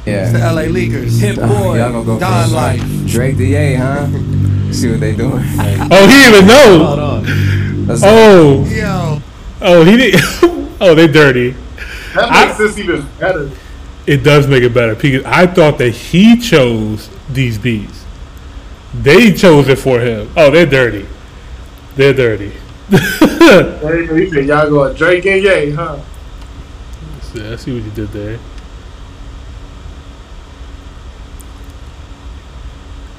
[0.06, 0.22] yeah.
[0.24, 1.18] It's the LA Leakers.
[1.20, 1.78] Hit Y'all boy.
[1.78, 3.06] gonna go Don for Life.
[3.06, 4.06] Drake DA, huh?
[4.72, 5.42] See what they doing.
[5.90, 6.84] Oh, he even know.
[6.84, 7.86] Hold on.
[7.86, 9.20] Let's Oh, Yo.
[9.62, 10.14] oh, he did.
[10.80, 11.54] oh, they dirty.
[12.18, 13.50] That I- this even better.
[14.06, 18.04] It does make it better because I thought that he chose these beats.
[18.94, 20.30] They chose it for him.
[20.36, 21.06] Oh, they're dirty.
[21.96, 22.52] They're dirty.
[23.48, 25.98] Hey, he said, y'all going Drake and Ye, huh?
[27.22, 28.38] So, I see what you did there.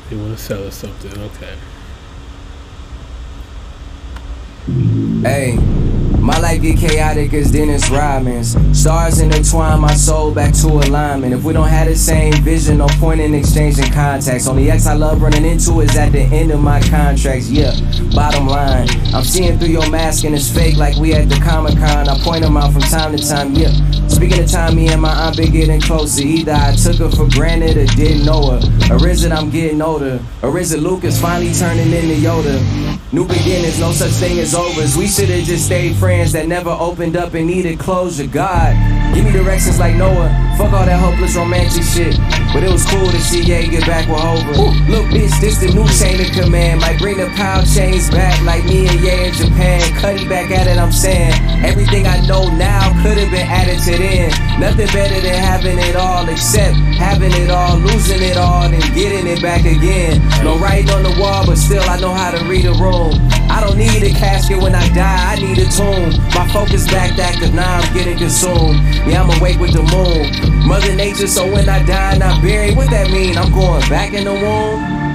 [0.09, 1.19] They want to sell us something.
[1.19, 1.55] Okay.
[5.23, 5.57] Hey,
[6.29, 8.55] my life get chaotic as Dennis Rodman's.
[8.79, 11.33] Stars intertwine my soul back to alignment.
[11.33, 14.47] If we don't have the same vision, no point in exchanging contacts.
[14.47, 17.49] Only X I love running into is at the end of my contracts.
[17.49, 17.73] Yeah,
[18.13, 21.79] bottom line, I'm seeing through your mask and it's fake like we at the Comic
[21.79, 22.07] Con.
[22.07, 23.55] I point them out from time to time.
[23.55, 23.71] Yeah,
[24.07, 26.21] speaking of time, me and my aunt been getting closer.
[26.21, 28.93] Either I took her for granted or didn't know her.
[28.93, 30.23] Or is it I'm getting older?
[30.43, 32.88] Or is it Lucas finally turning into Yoda?
[33.11, 34.95] New beginnings, no such thing as overs.
[34.95, 38.27] We should have just stayed friends that never opened up and needed closure.
[38.27, 38.75] God,
[39.15, 40.29] Give me directions like Noah.
[40.57, 42.13] Fuck all that hopeless romantic shit.
[42.53, 44.51] But it was cool to see Ye get back with Hova.
[44.89, 46.81] Look, bitch, this the new chain of command.
[46.81, 49.81] Might bring the pound chains back like me and Ye in Japan.
[50.01, 51.33] Cudi back at it, I'm saying.
[51.63, 54.29] Everything I know now could have been added to then.
[54.59, 59.27] Nothing better than having it all, except having it all, losing it all, and getting
[59.27, 60.19] it back again.
[60.43, 63.13] No writing on the wall, but still I know how to read a room.
[63.49, 66.13] I don't need a casket when I die, I need a tomb.
[66.35, 68.77] My focus back that, cause now I'm getting consumed.
[69.07, 70.67] Yeah, I'm awake with the moon.
[70.67, 72.77] Mother Nature, so when I die, not buried.
[72.77, 73.37] What that mean?
[73.37, 75.09] I'm going back in the womb?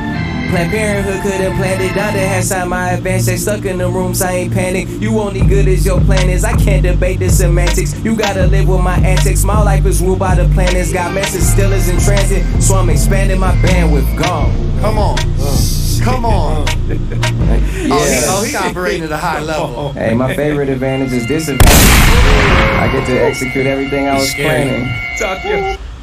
[0.50, 2.12] Planned Parenthood couldn't plan it down.
[2.12, 3.26] They had signed my advance.
[3.26, 4.22] They stuck in the rooms.
[4.22, 4.88] I ain't panic.
[5.00, 6.44] You only good as your plan is.
[6.44, 7.98] I can't debate the semantics.
[8.04, 9.42] You gotta live with my antics.
[9.42, 10.92] My life is ruled by the planets.
[10.92, 12.62] Got message still is in transit.
[12.62, 14.16] So I'm expanding my bandwidth.
[14.16, 14.80] Gone.
[14.80, 15.83] Come on.
[16.04, 16.66] Come on.
[16.86, 17.60] Yeah.
[17.86, 19.92] Oh, he, oh, he operating at a high level.
[19.94, 21.68] Hey, my favorite advantage is disadvantage.
[21.68, 24.84] I get to execute everything I was planning.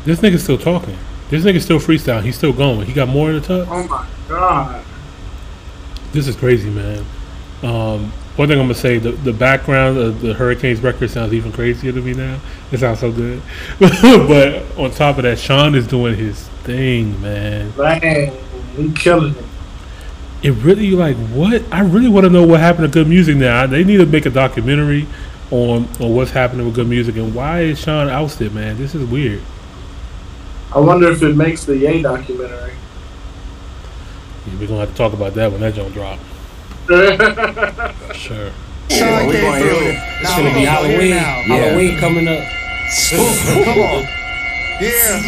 [0.05, 0.95] This nigga's still talking.
[1.31, 2.21] This nigga's still freestyling.
[2.23, 2.85] He's still going.
[2.85, 3.67] He got more in the tuck.
[3.71, 4.85] Oh my god.
[6.11, 7.03] This is crazy, man.
[7.63, 11.51] Um, one thing I'm gonna say: the the background of the Hurricanes record sounds even
[11.51, 12.39] crazier to me now.
[12.71, 13.41] It sounds so good.
[13.79, 17.73] but on top of that, Sean is doing his thing, man.
[17.77, 18.33] Man,
[18.75, 19.45] he killing it.
[20.43, 21.63] It really like what?
[21.71, 23.67] I really want to know what happened to good music now.
[23.67, 25.07] They need to make a documentary
[25.51, 28.77] on on what's happening with good music and why is Sean ousted, man?
[28.77, 29.41] This is weird.
[30.73, 32.73] I wonder if it makes the Ye documentary.
[34.47, 36.17] Yeah, we're gonna have to talk about that when that joint drop.
[38.15, 38.51] Sure.
[38.89, 39.79] Sean we came going through.
[39.79, 39.93] here.
[39.93, 41.09] Now It's gonna be gonna go here Halloween.
[41.11, 41.37] now.
[41.47, 41.55] Yeah.
[41.55, 42.43] Halloween coming up.
[43.65, 44.07] Come on.
[44.81, 45.21] Yeah.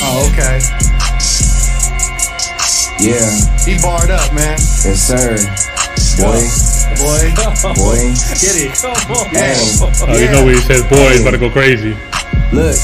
[0.00, 0.95] Oh, okay.
[2.98, 3.28] Yeah,
[3.64, 4.56] He barred up, man.
[4.56, 5.36] yes, sir.
[6.16, 6.40] Boy,
[6.96, 7.28] Boy.
[7.76, 7.98] boy.
[8.40, 8.72] Get it.
[9.36, 9.52] Hey,
[10.08, 11.92] Oh, you know when he says boy, he's about to go crazy.
[12.52, 12.76] look.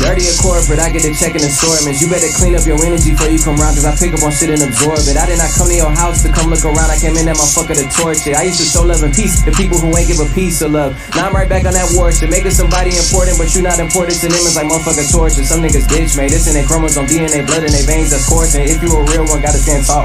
[0.00, 2.02] Dirty or corporate, I get to check in assortments.
[2.02, 4.32] You better clean up your energy before you come around, cause I pick up on
[4.32, 5.16] shit and absorb it.
[5.16, 6.90] I did not come to your house to come look around.
[6.90, 8.36] I came in that motherfucker to torch it.
[8.36, 10.72] I used to show love and peace to people who ain't give a piece of
[10.72, 10.96] love.
[11.16, 12.28] Now I'm right back on that war shit.
[12.28, 15.44] Making somebody important, but you not important to them is like motherfucker torture.
[15.44, 18.64] Some niggas bitch made this in their chromosome, DNA, blood in their veins, that's coursing.
[18.64, 20.04] If you a real one, gotta stand tall.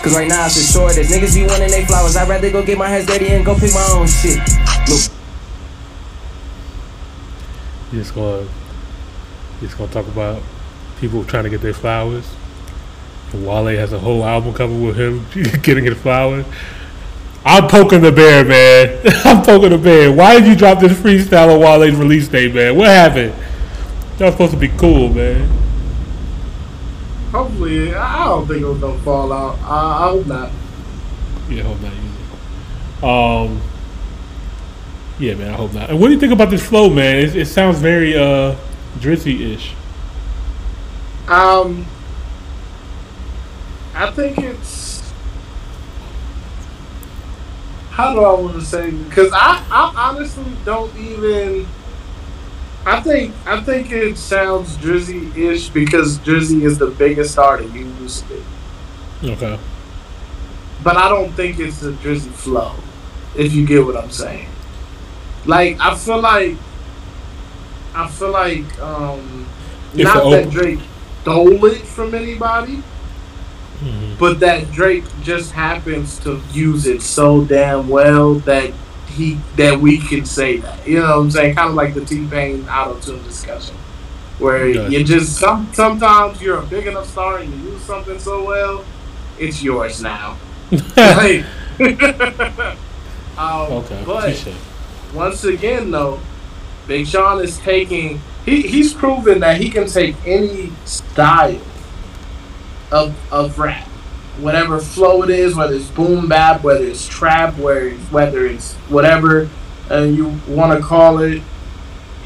[0.00, 1.08] Cause right now it's a shortage.
[1.08, 2.16] Niggas be wanting they flowers.
[2.16, 4.38] I'd rather go get my hands dirty and go pick my own shit.
[4.86, 5.10] Look.
[7.90, 8.46] Just gonna
[9.60, 10.42] he's gonna talk about
[11.00, 12.28] people trying to get their flowers.
[13.32, 15.26] And Wale has a whole album cover with him
[15.62, 16.46] getting his flowers.
[17.44, 19.00] I'm poking the bear, man.
[19.24, 20.12] I'm poking the bear.
[20.12, 22.76] Why did you drop this freestyle on Wale's release date, man?
[22.76, 23.34] What happened?
[24.18, 25.48] Y'all supposed to be cool, man.
[27.30, 29.58] Hopefully, I don't think it was gonna fall out.
[29.60, 30.50] I, I hope not.
[31.48, 33.06] Yeah, I hope not either.
[33.06, 33.62] Um,
[35.18, 35.90] yeah, man, I hope not.
[35.90, 37.16] And what do you think about this flow, man?
[37.18, 38.56] It, it sounds very uh,
[38.98, 39.74] Drizzy-ish.
[41.28, 41.86] Um,
[43.94, 45.12] I think it's.
[47.90, 48.90] How do I want to say?
[48.90, 51.66] Because I, I honestly don't even.
[52.86, 58.24] I think I think it sounds Drizzy-ish because Drizzy is the biggest star to use
[58.30, 58.42] it,
[59.28, 59.58] Okay.
[60.82, 62.72] but I don't think it's the Drizzy flow.
[63.36, 64.48] If you get what I'm saying,
[65.44, 66.56] like I feel like
[67.94, 69.46] I feel like um,
[70.04, 70.78] not that Drake
[71.22, 72.82] stole it from anybody,
[74.18, 78.72] but that Drake just happens to use it so damn well that
[79.08, 80.86] he that we can say that.
[80.86, 81.54] You know what I'm saying?
[81.56, 83.76] Kind of like the T Pain auto tune discussion,
[84.38, 88.44] where you just some sometimes you're a big enough star and you use something so
[88.44, 88.84] well,
[89.38, 90.36] it's yours now.
[93.38, 94.02] Um, Okay.
[94.04, 94.48] but
[95.14, 96.18] once again, though,
[96.88, 98.20] Big Sean is taking.
[98.44, 101.60] He, he's proven that he can take any style
[102.90, 103.86] of of rap,
[104.38, 109.50] whatever flow it is, whether it's boom bap, whether it's trap, where whether it's whatever
[109.90, 111.42] uh, you want to call it.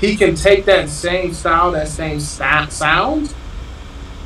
[0.01, 3.35] He can take that same style, that same sound,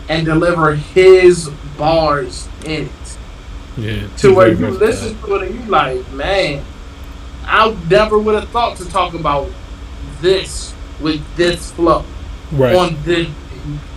[0.08, 3.18] and deliver his bars in it
[3.76, 4.06] Yeah.
[4.18, 6.64] to where you listen to it and you like, man,
[7.44, 9.50] I never would have thought to talk about
[10.20, 12.04] this with this flow
[12.52, 12.74] Right.
[12.74, 13.28] on this.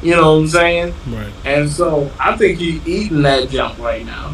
[0.02, 0.94] You know what I'm saying?
[1.08, 1.32] Right.
[1.46, 4.34] And so I think he's eating that jump right now.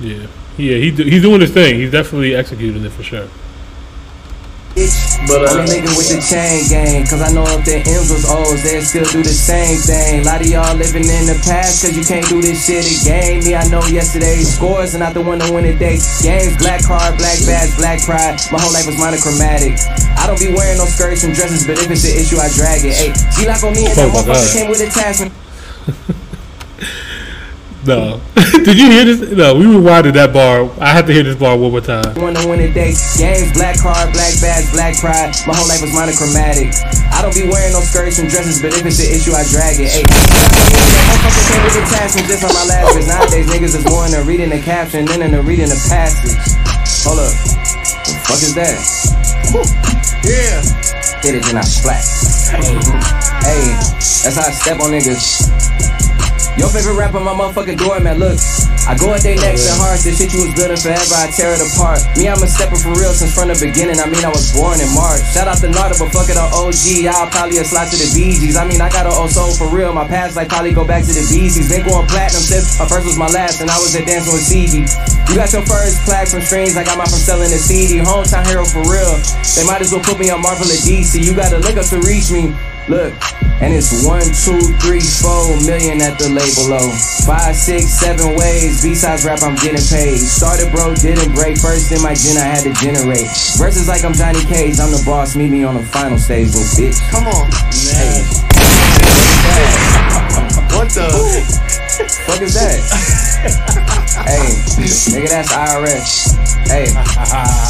[0.00, 0.26] Yeah.
[0.58, 0.76] Yeah.
[0.76, 1.76] He do, he's doing his thing.
[1.80, 3.28] He's definitely executing it for sure.
[5.26, 8.28] But I'm a nigga with the chain gang, cause I know if their M's was
[8.28, 10.20] O's, they'd still do the same thing.
[10.20, 13.40] A lot of y'all living in the past, cause you can't do this shit again.
[13.40, 15.96] Me, I know yesterday's scores and not the one to win today.
[16.20, 18.36] Games, black card, black badge, black pride.
[18.52, 19.80] My whole life was monochromatic.
[20.26, 22.82] I don't be wearing no skirts and dresses, but if it's an issue, I drag
[22.82, 22.98] it.
[22.98, 25.30] Hey, Glock on me and Oh my motherfucker came with attachment.
[27.86, 28.18] No.
[28.66, 29.22] Did you hear this?
[29.30, 30.66] No, we rewinded that bar.
[30.82, 32.18] I have to hear this bar one more time.
[32.18, 32.90] Wanna win a day.
[33.14, 35.30] Games, black card, black badge, black pride.
[35.46, 36.74] My whole life was monochromatic.
[37.14, 39.78] I don't be wearing no skirts and dresses, but if it's an issue, I drag
[39.78, 39.94] it.
[39.94, 44.18] Hey, motherfucker came with attachment just on my last Cause nowadays niggas is more into
[44.26, 46.34] reading the caption than into reading the passage.
[47.06, 47.30] Hold up.
[47.30, 50.05] What The fuck is that?
[50.26, 50.60] Yeah.
[51.22, 52.02] Hit it and I splat.
[53.46, 53.62] hey,
[54.24, 55.75] that's how I step on niggas.
[56.54, 58.16] Your favorite rapper, my motherfucking doormat.
[58.22, 58.38] Look,
[58.86, 60.06] I go at they necks and hearts.
[60.06, 62.06] The shit you was building forever, I tear it apart.
[62.14, 63.98] Me, I'm a stepper for real since from the beginning.
[63.98, 65.20] I mean, I was born in March.
[65.34, 67.10] Shout out to Narda, but fuck it on OG.
[67.10, 68.54] I'll probably a slide to the BGs.
[68.54, 69.90] I mean, I got a old soul for real.
[69.90, 71.66] My past life probably go back to the BCs.
[71.66, 74.46] Been going platinum since my first was my last, and I was at dancing with
[74.46, 74.86] CD.
[75.26, 77.98] You got your first plaque from streams, I got mine from selling the CD.
[77.98, 79.18] Hometown hero for real.
[79.58, 81.18] They might as well put me on Marvel or DC.
[81.18, 82.54] You gotta look up to reach me.
[82.88, 83.10] Look,
[83.58, 86.86] and it's one, two, three, four million at the label low.
[87.26, 88.80] Five, six, seven ways.
[88.80, 90.18] B-sides rap, I'm getting paid.
[90.22, 91.58] Started broke, didn't break.
[91.58, 93.26] First in my gen, I had to generate.
[93.58, 94.78] Verses like I'm Johnny Cage.
[94.78, 95.34] I'm the boss.
[95.34, 97.02] Meet me on the final stage, little bitch.
[97.10, 97.50] Come on.
[97.74, 98.22] Hey,
[100.70, 101.10] What the?
[102.22, 103.82] fuck is that?
[104.24, 104.48] hey,
[105.12, 106.32] nigga, that's IRS.
[106.66, 106.88] Hey,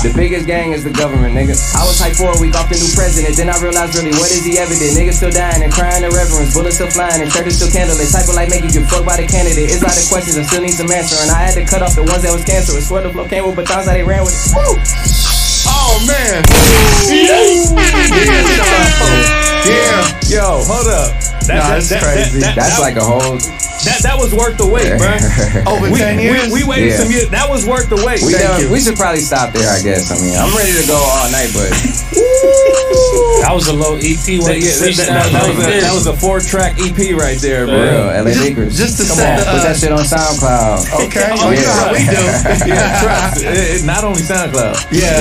[0.06, 1.58] the biggest gang is the government, nigga.
[1.74, 4.30] I was hyped for a week off the new president, then I realized really what
[4.30, 4.94] is he ever did.
[4.96, 8.08] Niggas still dying and crying in reverence, bullets still flying and churches still candlelit.
[8.14, 9.68] Type of like make you give fuck by the candidate.
[9.68, 11.82] It's a lot of questions I still need some answer, and I had to cut
[11.82, 12.86] off the ones that was cancerous.
[12.88, 14.54] Swear the flow came with batons how they ran with it.
[14.54, 14.78] Woo!
[15.66, 16.46] Oh man.
[19.66, 20.06] Yeah.
[20.30, 21.10] Yo, hold up.
[21.46, 22.38] That, Nah, that's that, crazy.
[22.38, 23.38] That, that, That's that, like a whole.
[23.86, 25.14] That, that was worth the wait, bro.
[25.72, 26.50] Over We, ten years.
[26.52, 26.98] we, we waited Yeah.
[27.00, 27.30] some years.
[27.30, 28.20] That was worth the wait.
[28.26, 28.70] We, Thank done, you.
[28.70, 30.10] we should probably stop there, I guess.
[30.10, 31.70] I mean, I'm ready to go all night, but
[33.46, 35.94] That was a low EP That, when yeah, that, that, that, that was a, that
[35.94, 37.78] was a four track EP right there, bro.
[37.78, 38.72] real, LA just, Leakers.
[38.74, 39.38] just to Come set on.
[39.38, 39.44] the.
[39.54, 40.78] Put that shit on SoundCloud.
[41.06, 41.30] okay.
[41.30, 42.22] Oh, Oh, you know how we do.
[42.66, 43.44] yeah, trust.
[43.46, 44.90] It, it, not only SoundCloud.
[44.90, 45.14] Yeah.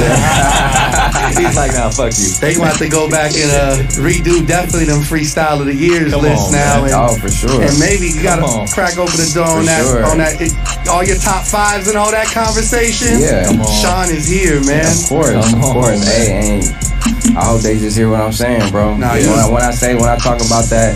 [1.38, 2.34] He's like, nah, fuck you.
[2.42, 6.24] They want to go back and uh, redo definitely them freestyle of the years Come
[6.24, 6.82] list on, now.
[6.82, 6.90] man.
[6.90, 7.62] And, Oh, for sure.
[7.62, 8.68] and maybe you gotta Come on.
[8.68, 10.06] crack open the door on that, sure.
[10.06, 10.52] on that, it,
[10.88, 13.20] all your top fives and all that conversation.
[13.20, 13.46] Yeah.
[13.46, 13.82] Come on.
[13.82, 14.86] Sean is here, man.
[14.86, 16.00] Of course, Come of course.
[16.06, 16.08] man.
[16.08, 17.38] Hey, ain't.
[17.38, 18.96] I hope they just hear what I'm saying, bro.
[18.98, 20.96] Nah, when, I, when I say, when I talk about that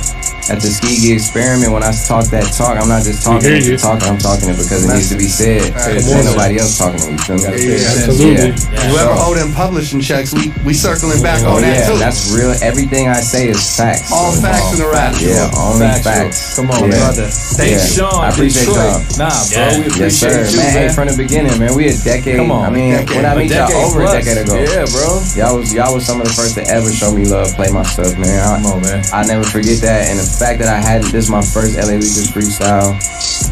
[0.50, 3.78] at the ski experiment, when I talk that talk, I'm not just talking it to
[3.78, 5.74] talk, I'm talking it because it needs to be said.
[5.76, 6.02] Right.
[6.02, 7.12] Ain't nobody else talking it.
[7.14, 7.78] You feel me?
[7.78, 8.52] Yeah, Absolutely.
[8.90, 11.98] Whoever So- owe them publishing checks, we we circling back Oh on that yeah, too.
[12.00, 12.54] that's real.
[12.62, 14.12] Everything I say is facts.
[14.12, 15.14] all So, facts in the rap.
[15.22, 16.04] Yeah, only Factual.
[16.14, 16.56] facts.
[16.56, 16.98] Come on, yeah.
[17.00, 17.28] brother.
[17.30, 18.10] Thanks, Yeah.
[18.10, 18.24] Sean.
[18.26, 19.00] I appreciate y'all.
[19.18, 19.78] Nah, bro, Yeah.
[19.78, 20.50] we Yes, appreciate sir.
[20.50, 22.38] you, man, hey, from the beginning, man, we a decade.
[22.38, 22.66] Come on.
[22.66, 23.16] I mean, Decade.
[23.16, 24.14] when I A meet y'all over plus.
[24.14, 24.56] a decade ago.
[24.58, 25.22] Yeah, bro.
[25.36, 27.84] Y'all was y'all was some of the first to ever show me love, play my
[27.84, 28.40] stuff, man.
[28.40, 29.04] I, Come on, man.
[29.14, 32.00] I never forget that, and the fact that I had this is my first LA
[32.00, 32.96] Leakers freestyle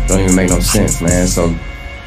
[0.08, 1.28] don't even make no sense, man.
[1.28, 1.54] So.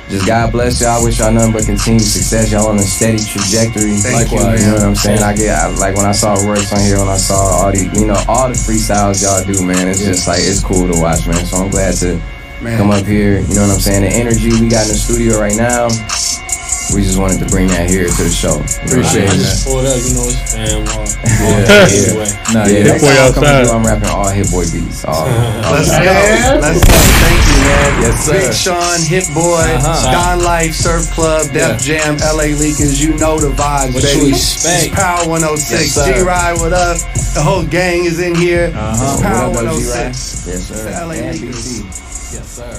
[0.08, 1.00] Just God bless y'all.
[1.00, 2.50] I wish y'all nothing but continued success.
[2.50, 3.94] Y'all on a steady trajectory.
[3.94, 4.58] Thank you, Likewise, man.
[4.58, 5.22] you know what I'm saying?
[5.22, 7.86] I get I, like when I saw Royce on here, when I saw all the,
[7.94, 9.86] you know, all the freestyles y'all do, man.
[9.86, 11.46] It's just like it's cool to watch, man.
[11.46, 12.18] So I'm glad to
[12.60, 12.76] Man.
[12.76, 13.38] come up here.
[13.38, 14.02] You know what I'm saying?
[14.02, 15.86] The energy we got in the studio right now.
[16.94, 18.58] We just wanted to bring that here to the show.
[18.82, 21.06] Appreciate I it, just pulled up, you know, it's fan wall.
[21.06, 21.86] Yeah.
[21.86, 22.28] Anyway.
[22.50, 22.84] Nah, Yeah, yeah.
[22.90, 23.62] next Boy time I come outside.
[23.62, 25.04] through, I'm rapping all Hit Boy beats.
[25.06, 25.26] All, all
[25.78, 26.10] Let's go.
[26.58, 26.98] Let's go.
[27.22, 27.90] Thank you, man.
[28.02, 28.32] Yes, sir.
[28.34, 30.10] Big Sean, Hit Boy, Uh-huh.
[30.10, 32.98] Don Life, Surf Club, Def Jam, LA Leakers.
[32.98, 34.26] You know the vibes, What baby.
[34.26, 34.90] you expect?
[34.90, 35.70] It's Power 106.
[35.70, 35.94] Yes.
[35.94, 37.06] G Ride with us.
[37.34, 38.72] The whole gang is in here.
[38.74, 39.14] Uh-huh.
[39.14, 39.86] It's Power What up, 106.
[39.86, 40.50] G-Ride?
[40.50, 40.82] Yes, sir.
[40.82, 41.62] The LA And Leakers.
[41.78, 41.86] BT.
[42.34, 42.72] Yes, sir.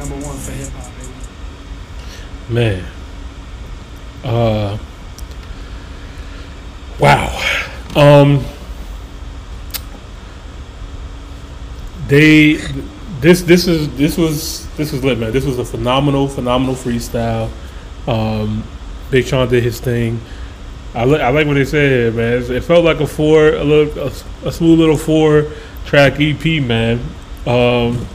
[0.00, 2.54] Number one for hip hop, baby.
[2.54, 2.84] Man.
[4.24, 4.78] Uh.
[6.98, 7.70] Wow.
[7.96, 8.44] Um.
[12.08, 12.54] They.
[13.20, 15.32] This this is this was this was lit man.
[15.32, 17.50] This was a phenomenal phenomenal freestyle.
[18.06, 18.64] Um,
[19.10, 20.20] Big Sean did his thing.
[20.94, 22.42] I, li- I like what they said, man.
[22.50, 25.46] It felt like a four, a little, a, a smooth little four
[25.84, 27.00] track EP, man.
[27.46, 28.06] Um,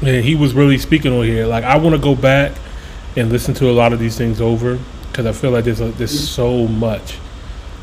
[0.00, 1.46] and he was really speaking on here.
[1.46, 2.52] Like, I want to go back
[3.16, 4.78] and listen to a lot of these things over
[5.16, 7.16] because I feel like there's a, there's so much.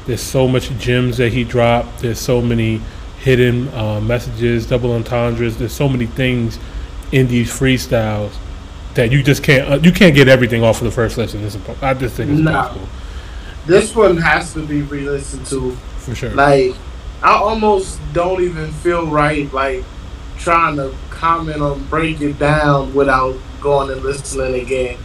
[0.05, 1.99] There's so much gems that he dropped.
[1.99, 2.79] There's so many
[3.21, 5.57] hidden uh, messages, double entendres.
[5.57, 6.59] There's so many things
[7.11, 8.31] in these freestyles
[8.93, 11.43] that you just can't uh, you can't get everything off of the first listen.
[11.43, 12.67] It's impo- I just think it's Nah.
[12.67, 12.87] possible
[13.65, 15.71] This one has to be re-listened to.
[15.97, 16.29] for sure.
[16.31, 16.75] Like,
[17.23, 19.83] I almost don't even feel right, like,
[20.37, 24.97] trying to comment or break it down without going and listening again.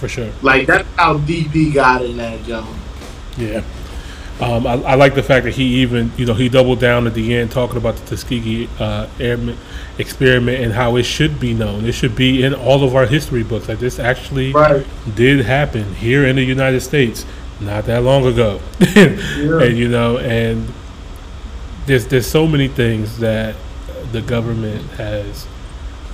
[0.00, 0.32] For sure.
[0.42, 2.68] Like, that's how deep he got in that jump.
[3.36, 3.62] Yeah.
[4.40, 7.12] Um, I, I like the fact that he even, you know, he doubled down at
[7.12, 9.58] the end talking about the Tuskegee uh, airman
[9.98, 11.84] experiment and how it should be known.
[11.84, 13.68] It should be in all of our history books.
[13.68, 14.86] Like this actually Right.
[15.14, 17.26] did happen here in the United States
[17.60, 18.60] not that long ago.
[18.96, 20.66] And you know, and
[21.84, 23.54] there's there's so many things that
[24.12, 25.46] the government has,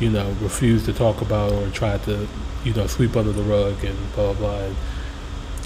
[0.00, 2.26] you know, refused to talk about or tried to,
[2.66, 4.50] you know, sweep under the rug and blah blah.
[4.50, 4.58] blah.
[4.66, 4.76] And,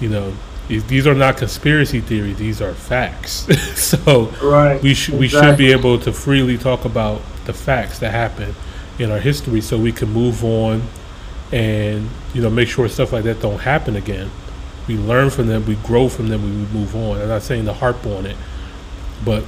[0.00, 0.32] you know,
[0.68, 3.46] these, these are not conspiracy theories; these are facts.
[3.80, 4.80] so Right.
[4.82, 8.54] we should we should be able to freely talk about the facts that happen
[8.98, 10.82] in our history, so we can move on
[11.52, 14.30] and you know make sure stuff like that don't happen again.
[14.86, 17.20] We learn from them, we grow from them, we move on.
[17.20, 18.36] I'm not saying to harp on it,
[19.24, 19.44] but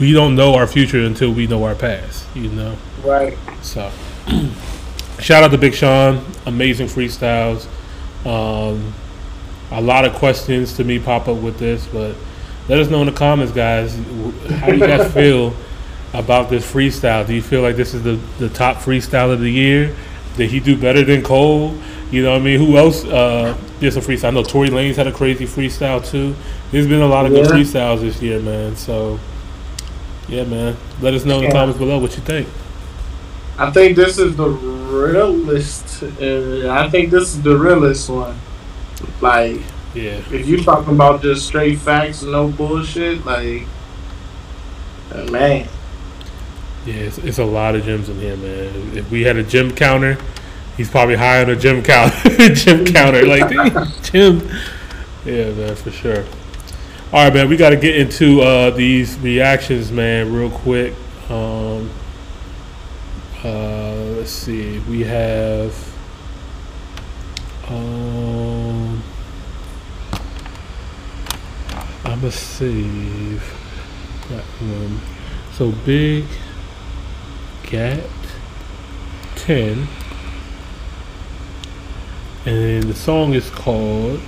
[0.00, 2.24] we don't know our future until we know our past.
[2.34, 3.36] You know, Right.
[3.62, 3.90] so
[5.20, 7.66] shout out to Big Sean, amazing freestyles.
[8.26, 8.92] Um,
[9.70, 12.14] a lot of questions to me pop up with this, but
[12.68, 13.94] let us know in the comments, guys.
[14.60, 15.54] How do you guys feel
[16.14, 17.26] about this freestyle?
[17.26, 19.94] Do you feel like this is the, the top freestyle of the year?
[20.36, 21.74] Did he do better than Cole?
[22.10, 22.58] You know what I mean?
[22.58, 24.28] Who else uh, did some freestyle?
[24.28, 26.34] I know Tory Lanez had a crazy freestyle too.
[26.70, 28.76] There's been a lot of good freestyles this year, man.
[28.76, 29.18] So,
[30.28, 30.76] yeah, man.
[31.00, 31.52] Let us know in the Yeah.
[31.52, 32.48] comments below what you think.
[33.58, 34.48] I think this is the
[34.88, 36.02] realest.
[36.02, 38.36] Uh, I think this is the realest one.
[39.20, 39.60] Like,
[39.94, 40.20] Yeah.
[40.32, 43.62] if you talking about just straight facts, no bullshit, like,
[45.12, 45.66] uh, man,
[46.86, 48.96] Yeah, it's, it's a lot of gyms in here, man.
[48.96, 50.16] If we had a gym counter,
[50.76, 52.12] he's probably high on a gym count,
[52.54, 53.26] gym counter.
[53.26, 53.48] Like
[54.02, 54.48] gym,
[55.26, 56.24] yeah, man, for sure.
[57.12, 60.92] All right, man, we got to get into uh, these reactions, man, real quick.
[61.30, 61.90] Um,
[63.44, 65.72] uh, let's see, we have.
[67.68, 69.00] Um,
[72.04, 73.40] I'm gonna save
[74.28, 75.00] that one.
[75.52, 76.24] So big
[77.62, 78.02] cat
[79.36, 79.86] 10
[82.46, 84.20] and the song is called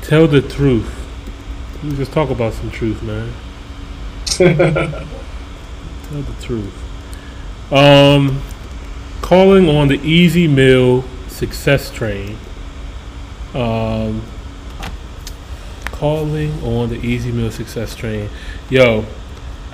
[0.00, 0.92] tell the truth
[1.84, 3.32] we just talk about some truth man
[4.26, 4.48] tell
[6.22, 6.81] the truth
[7.72, 8.40] um
[9.20, 12.36] calling on the easy meal success train
[13.54, 14.22] um
[15.86, 18.28] calling on the easy meal success train
[18.68, 19.04] yo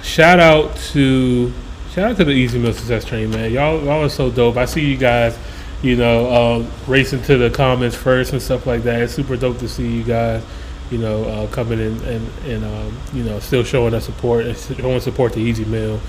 [0.03, 1.53] shout out to
[1.93, 3.53] shout out to the Easy Meal Success Train, man.
[3.53, 4.57] Y'all, y'all are so dope.
[4.57, 5.37] I see you guys,
[5.83, 9.03] you know, um, racing to the comments first and stuff like that.
[9.03, 10.43] It's super dope to see you guys,
[10.91, 14.57] you know, uh, coming in and and um, you know, still showing us support and
[14.57, 16.01] showing support to Ez Mil.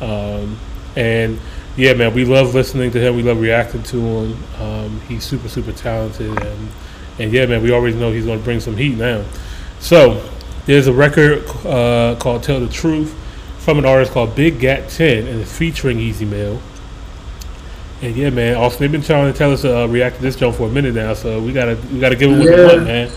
[0.00, 0.58] Um,
[0.96, 1.38] and
[1.76, 3.16] yeah, man, we love listening to him.
[3.16, 4.44] We love reacting to him.
[4.60, 6.68] Um, he's super, super talented, and
[7.18, 9.24] and yeah, man, we always know he's going to bring some heat now.
[9.78, 10.28] So
[10.66, 13.14] there's a record uh, called "Tell the Truth"
[13.58, 16.60] from an artist called Big Gat 10, and it's featuring Ez Mil.
[18.02, 20.36] And yeah, man, Austin, they've been trying to tell us to uh, react to this
[20.36, 22.84] joint for a minute now, so we gotta we gotta give it what we want,
[22.84, 23.10] man.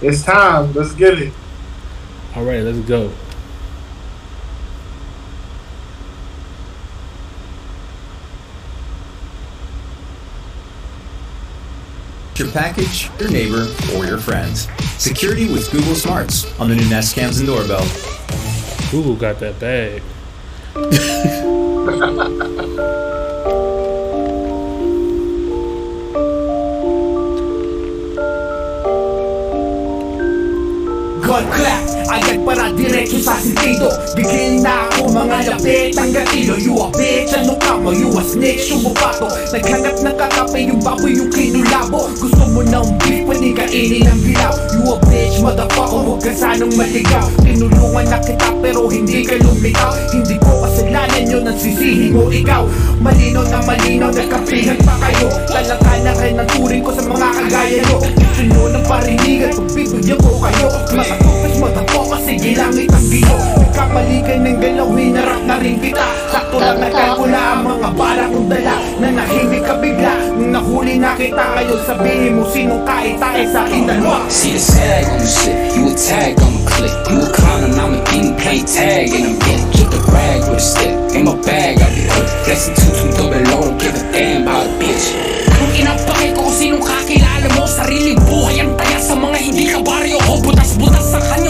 [0.00, 0.72] it's time.
[0.72, 1.32] Let's get it.
[2.34, 3.12] All right, let's go.
[12.40, 14.66] Your package, your neighbor, or your friends.
[14.96, 17.86] Security with Google Smarts on the new Nest Cams and Doorbell.
[18.90, 20.02] Google got that bag.
[31.22, 33.86] God clap, agad para diretso sa sentido
[34.18, 37.30] Bigyan na ako mga lapit Ang gatilo, you a bitch.
[37.38, 42.42] Ano ka mo, you a snitch, sumupato Naghanap ng kakape yung baboy yung kinulabo Gusto
[42.50, 47.26] mo ng beef, pwede kainin ang dilaw You a bitch, motherfucker, huwag ka sanang maligaw
[47.46, 49.92] Tinulungan na kita pero hindi ka lumitaw.
[50.12, 52.68] Hindi ko kasalanan yun ang sisihin mo ikaw.
[53.00, 55.26] Malinaw na malinaw, nagkapihan pa kayo.
[55.48, 57.96] Talaka na rin ang turing ko sa mga kagaya nyo.
[58.04, 60.66] Gusto nyo ng parinigan, pagbibigyan ko kayo.
[60.92, 66.04] Mga tupes, motherfucker, sige langit ang bino Nagkamali ka ng galaw, hinarap na rin kita.
[66.28, 68.76] Sakto lang nagkal ko na ang mga bala kong dala.
[68.98, 73.86] Na nahimik ka bigla, nung nahuli na kita Ngayon sabihin mo sinong kaitay sa akin
[73.86, 74.26] dalawa.
[74.26, 76.96] See the tag on the shit, you a tag on the click.
[77.08, 79.60] You a clown and I'm a demon play tag and I'm in.
[79.70, 81.78] Get the rag with a stick, in my bag.
[81.78, 82.26] I be hood.
[82.42, 85.14] Flexing two two double low, don't give a damn about a bitch.
[85.60, 89.78] Kung inapakay ko kung sinong kakilala mo Sariling buhay ang taya sa mga hindi ka
[89.84, 91.49] baryo O butas-butas sa kanyang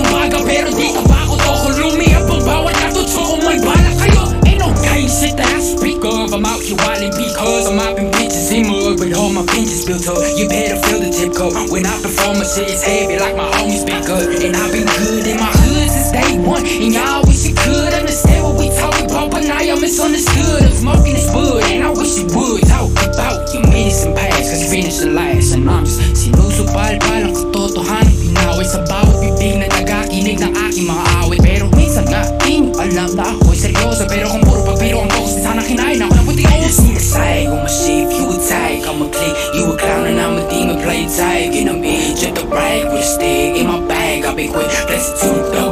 [9.99, 10.23] tough.
[10.39, 11.57] You better feel the tip cup.
[11.73, 14.23] When I perform, my shit is heavy like my homies been up.
[14.23, 16.63] And I've been good in my hood since day one.
[16.63, 20.63] And y'all wish you could understand what we talking about, but now y'all misunderstood.
[20.63, 24.53] I'm smoking this wood, and I wish you would talk about your minutes and past.
[24.53, 29.67] Cause finishing last, and I'm just sinuso pa'l palang katotohanan pinawi sa bawat bibig na
[29.73, 31.41] tagakinig na aking mga awit.
[31.41, 34.05] Pero minsan nga, di alam na ako'y seryoso.
[34.07, 34.40] Pero kung
[41.17, 44.25] tag in a bitch at the rag With a stick in my bag.
[44.25, 45.70] I be quick, bless it to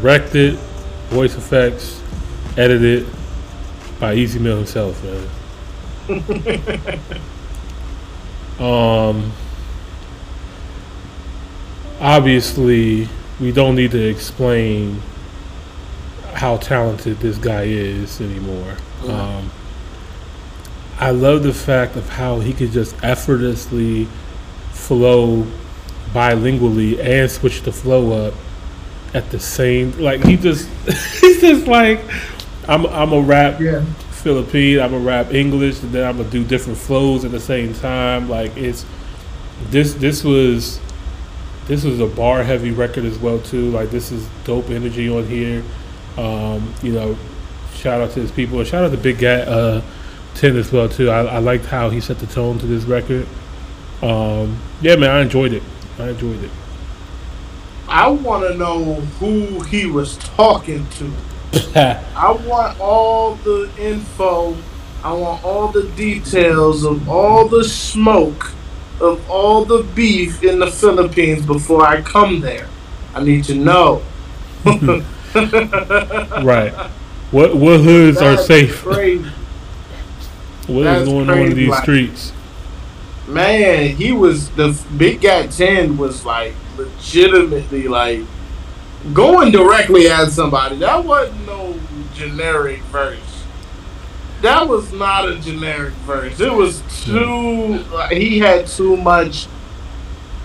[0.00, 0.54] Directed,
[1.10, 2.00] voice effects,
[2.56, 3.04] edited
[3.98, 5.28] by Ez Mil himself, man.
[8.60, 9.32] um,
[12.00, 13.08] obviously,
[13.40, 15.02] we don't need to explain
[16.32, 18.76] how talented this guy is anymore.
[19.04, 19.50] Um,
[21.00, 24.04] I love the fact of how he could just effortlessly
[24.70, 25.44] flow
[26.12, 28.34] bilingually and switch the flow up
[29.14, 30.68] at the same like he just
[31.20, 32.00] he's just like
[32.68, 33.84] I'm I'm a rap Yeah.
[34.10, 37.72] Philippine, I'm a rap English, and then I'm gonna do different flows at the same
[37.72, 38.28] time.
[38.28, 38.84] Like it's
[39.70, 40.80] this this was
[41.66, 43.70] this was a bar heavy record as well too.
[43.70, 45.62] Like this is dope energy on here.
[46.16, 47.16] Um, you know,
[47.74, 48.62] shout out to his people.
[48.64, 49.82] Shout out to Big Gat uh,
[50.34, 51.10] Ten as well too.
[51.10, 53.26] I, I liked how he set the tone to this record.
[54.02, 55.62] Um, yeah, man, I enjoyed it.
[55.98, 56.50] I enjoyed it.
[57.88, 61.12] I want to know who he was talking to.
[62.16, 64.56] I want all the info.
[65.02, 68.52] I want all the details of all the smoke
[69.00, 72.68] of all the beef in the Philippines before I come there.
[73.14, 74.02] I need to know.
[75.34, 76.72] right.
[77.30, 78.82] What what hoods are safe?
[78.82, 79.30] Crazy.
[80.66, 82.32] What is That's going on in these like- streets?
[83.28, 85.46] Man, he was the Big guy.
[85.46, 88.20] Ten was like legitimately like
[89.12, 90.76] going directly at somebody.
[90.76, 91.78] That wasn't no
[92.14, 93.44] generic verse.
[94.40, 96.40] That was not a generic verse.
[96.40, 97.84] It was too.
[97.92, 99.46] Like, he had too much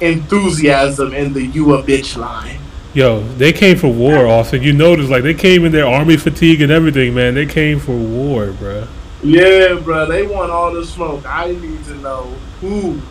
[0.01, 2.59] enthusiasm in the "you a bitch" line.
[2.93, 4.61] Yo, they came for war, Austin.
[4.61, 7.33] You notice, like they came in their army fatigue and everything, man.
[7.33, 8.87] They came for war, bruh.
[9.23, 11.23] Yeah, bro, they want all the smoke.
[11.25, 12.23] I need to know
[12.59, 13.01] who,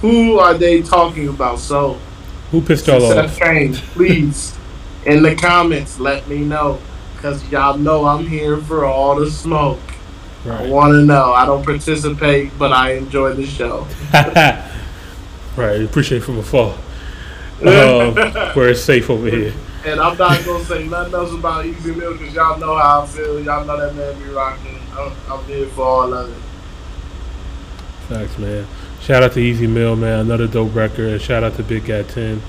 [0.00, 1.58] who are they talking about?
[1.58, 1.98] So,
[2.50, 3.38] Who pissed y'all off?
[3.38, 4.56] Please,
[5.06, 6.78] in the comments, let me know.
[7.14, 9.80] Because y'all know I'm here for all the smoke.
[10.46, 11.32] I want to know.
[11.32, 13.86] I don't participate, but I enjoy the show.
[15.56, 15.82] right.
[15.82, 16.76] Appreciate from afar.
[17.58, 18.14] Um,
[18.54, 19.52] where it's safe over here.
[19.84, 23.02] And I'm not going to say nothing else about Ez Mil because y'all know how
[23.02, 23.42] I feel.
[23.42, 24.77] Y'all know that man be rocking.
[24.98, 26.42] I'm, I'm here for all of it.
[28.08, 28.66] Thanks, man.
[29.00, 30.20] Shout out to Ez Mil, man.
[30.20, 31.10] Another dope record.
[31.10, 32.42] And shout out to Big Cat 10.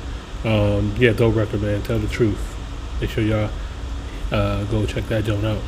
[0.46, 1.82] Um, yeah, dope record, man.
[1.84, 2.56] Tell the truth.
[3.00, 3.50] Make sure y'all
[4.32, 5.62] uh, go check that joint out.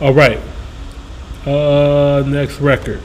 [0.00, 0.40] All right.
[1.46, 3.00] Uh, next record.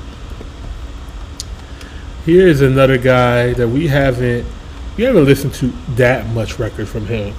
[2.26, 4.46] Here's another guy that we haven't
[4.98, 7.34] we haven't listened to that much record from him.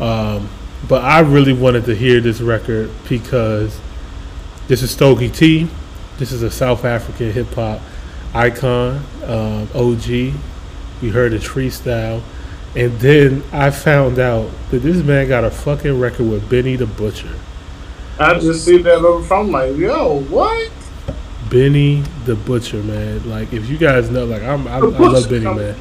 [0.00, 0.48] Um,
[0.88, 3.80] but I really wanted to hear this record because
[4.68, 5.68] this is Stogie T.
[6.18, 7.80] This is a South African hip hop
[8.34, 10.32] icon, um, OG.
[11.02, 12.22] We heard his freestyle.
[12.76, 16.86] And then I found out that this man got a fucking record with Benny the
[16.86, 17.34] Butcher.
[18.18, 20.72] I just see that over from like, yo, what?
[21.50, 23.28] Benny the Butcher, man.
[23.28, 25.66] Like, if you guys know, like, I'm, I, I love Benny, coming.
[25.66, 25.76] man.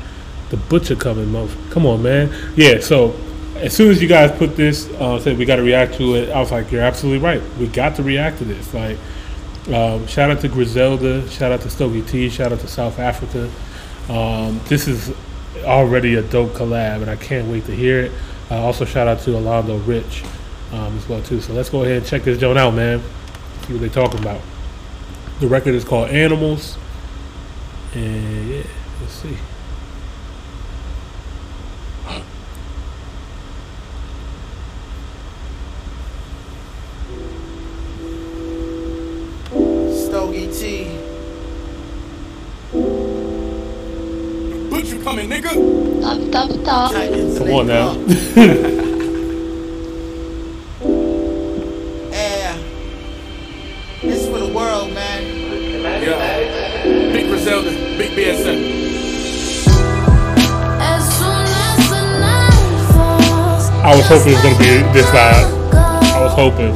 [0.49, 1.55] The Butcher coming, month.
[1.71, 2.31] Come on, man.
[2.55, 2.79] Yeah.
[2.79, 3.15] So
[3.55, 6.29] as soon as you guys put this, uh, said we got to react to it.
[6.29, 7.41] I was like, you're absolutely right.
[7.57, 8.73] We got to react to this.
[8.73, 8.97] Like,
[9.67, 11.27] um, shout out to Griselda.
[11.29, 12.29] Shout out to Stogie T.
[12.29, 13.49] Shout out to South Africa.
[14.09, 15.13] Um, this is
[15.63, 18.11] already a dope collab, and I can't wait to hear it.
[18.51, 20.23] Uh, also, shout out to Alonzo Rich
[20.71, 21.39] um, as well too.
[21.39, 23.01] So let's go ahead and check this joint out, man.
[23.67, 24.41] See what they talking about.
[25.39, 26.77] The record is called Animals,
[27.93, 28.63] and yeah,
[28.99, 29.37] let's see.
[45.33, 45.51] Nigga.
[46.29, 46.91] Stop, stop, stop.
[47.37, 47.95] Come on now.
[52.13, 52.57] Yeah.
[54.01, 55.23] This for the world, man.
[57.43, 58.59] Zelda, Big BSN.
[63.85, 65.45] I was hoping it was gonna be this loud.
[65.73, 65.75] I
[66.23, 66.73] was hoping.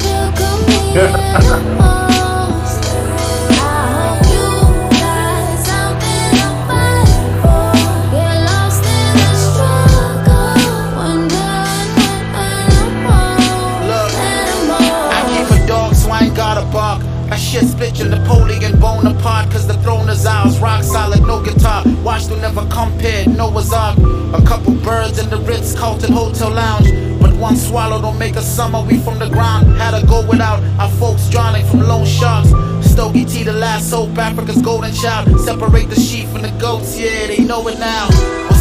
[18.04, 20.58] Napoleon Bonaparte, cause the throne is ours.
[20.58, 21.82] Rock solid, no guitar.
[22.04, 23.98] Watch to never compared, Noah's Ark.
[23.98, 27.20] A couple birds in the Ritz Carlton Hotel Lounge.
[27.20, 29.66] But one swallow don't make a summer, we from the ground.
[29.78, 32.50] Had to go without our folks drowning from loan sharks.
[32.88, 35.40] Stogie T, the last soap, Africa's golden child.
[35.40, 38.08] Separate the sheep from the goats, yeah, they know it now.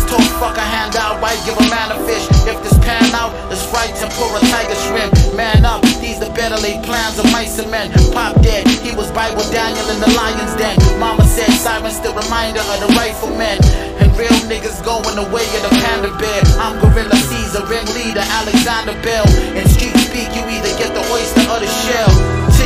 [0.08, 2.24] Was told fuck a handout, why give a man a fish?
[2.48, 5.12] If this pan out, let's fight and pour a tiger shrimp.
[5.36, 7.92] Man up, these the better laid plans of mice and men.
[8.16, 10.80] Pop dead, he was Bible Daniel in the lion's den.
[10.98, 13.60] Mama said sirens still reminder of the riflemen.
[14.00, 16.42] And real niggas going the way of the panda bear.
[16.56, 19.28] I'm Gorilla Caesar, ringleader, Alexander Bell.
[19.60, 22.12] In street speak, you either get the oyster or the shell.
[22.56, 22.64] T.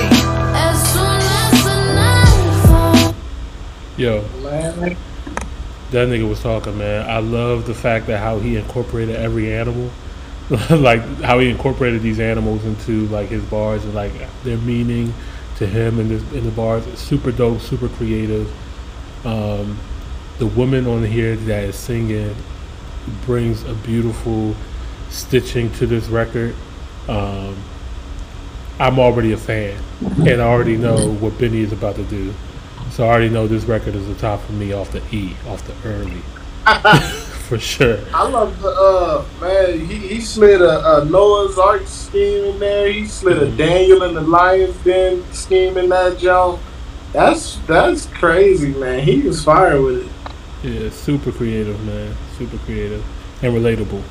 [3.97, 4.21] Yo,
[5.91, 7.09] that nigga was talking, man.
[7.09, 9.91] I love the fact that how he incorporated every animal,
[10.69, 14.13] like how he incorporated these animals into like his bars and like
[14.43, 15.13] their meaning
[15.57, 16.85] to him in the in the bars.
[16.97, 18.51] Super dope, super creative.
[19.25, 19.77] Um,
[20.39, 22.35] the woman on here that is singing
[23.25, 24.55] brings a beautiful
[25.09, 26.55] stitching to this record.
[27.07, 27.55] Um,
[28.79, 32.33] I'm already a fan, and I already know what Benny is about to do.
[33.01, 35.65] So I already know this record is the top for me off the E, off
[35.65, 36.21] the early,
[37.47, 37.97] for sure.
[38.13, 39.87] I love the uh man.
[39.87, 42.91] He, he slid a, a Noah's Ark scheme in there.
[42.91, 46.61] He slid a Daniel and the Lions Den scheme in that joint.
[47.11, 48.99] That's that's crazy, man.
[48.99, 50.11] He was fire with it.
[50.63, 52.15] Yeah, super creative, man.
[52.37, 53.03] Super creative
[53.41, 54.03] and relatable.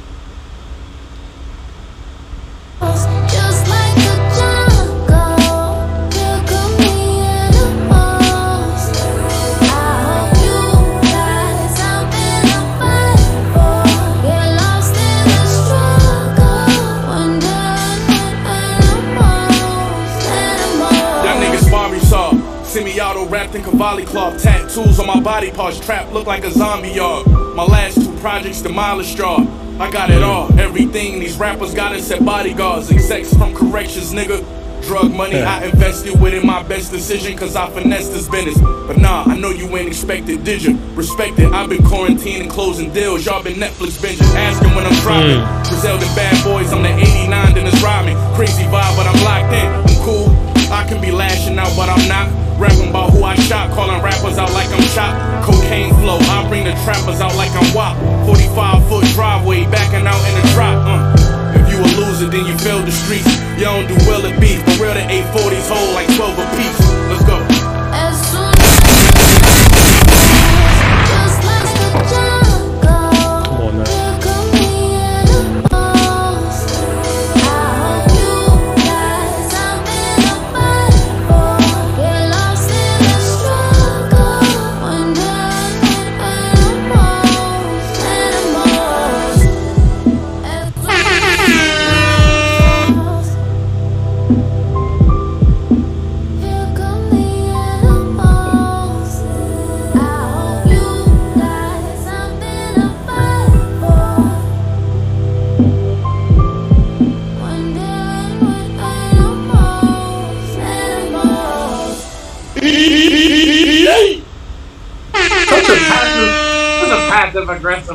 [23.75, 24.43] Wrapped in cloth.
[24.43, 25.79] Tattoos on my body parts.
[25.81, 27.27] Trap look like a zombie yard.
[27.55, 29.47] My last two projects demolished straw.
[29.79, 30.53] I got it all.
[30.61, 32.91] Everything these rappers got set bodyguards.
[32.91, 34.45] Execs from corrections, nigga.
[34.83, 36.47] Drug money, I invested within.
[36.47, 38.59] My best decision, cause I finessed this business.
[38.87, 40.79] But nah, I know you ain't expected, did you?
[40.95, 41.53] Respect it.
[41.53, 43.27] I've been quarantining, closing deals.
[43.27, 44.35] Y'all been Netflix binging.
[44.35, 45.41] Asking when I'm dropping.
[45.41, 45.68] Mm.
[45.68, 48.16] Griselda bad boys, I'm the 89, then it's rhyming.
[48.35, 49.66] Crazy vibe, but I'm locked in.
[49.66, 50.31] I'm cool.
[50.73, 52.49] I can be lashing out, but I'm not.
[52.61, 55.17] Rapping about who I shot, calling rappers out like I'm shot.
[55.43, 57.97] Cocaine flow, I bring the trappers out like I'm WAP.
[58.27, 60.77] 45 foot driveway, backing out in the drop.
[60.85, 61.57] Uh.
[61.57, 63.33] If you a loser, then you failed the streets.
[63.57, 64.61] You don't do well at beef.
[64.77, 66.81] For real, the 840s hold like 12 apiece.
[66.81, 66.89] Let's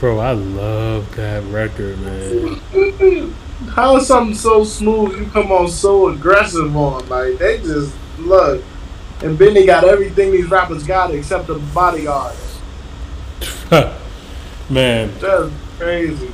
[0.01, 3.35] Bro, I love that record, man.
[3.75, 7.07] How is something so smooth you come on so aggressive on?
[7.09, 8.63] Like they just look.
[9.23, 12.35] And Benny got everything these rappers got except the bodyguard.
[14.71, 16.31] man, Just crazy.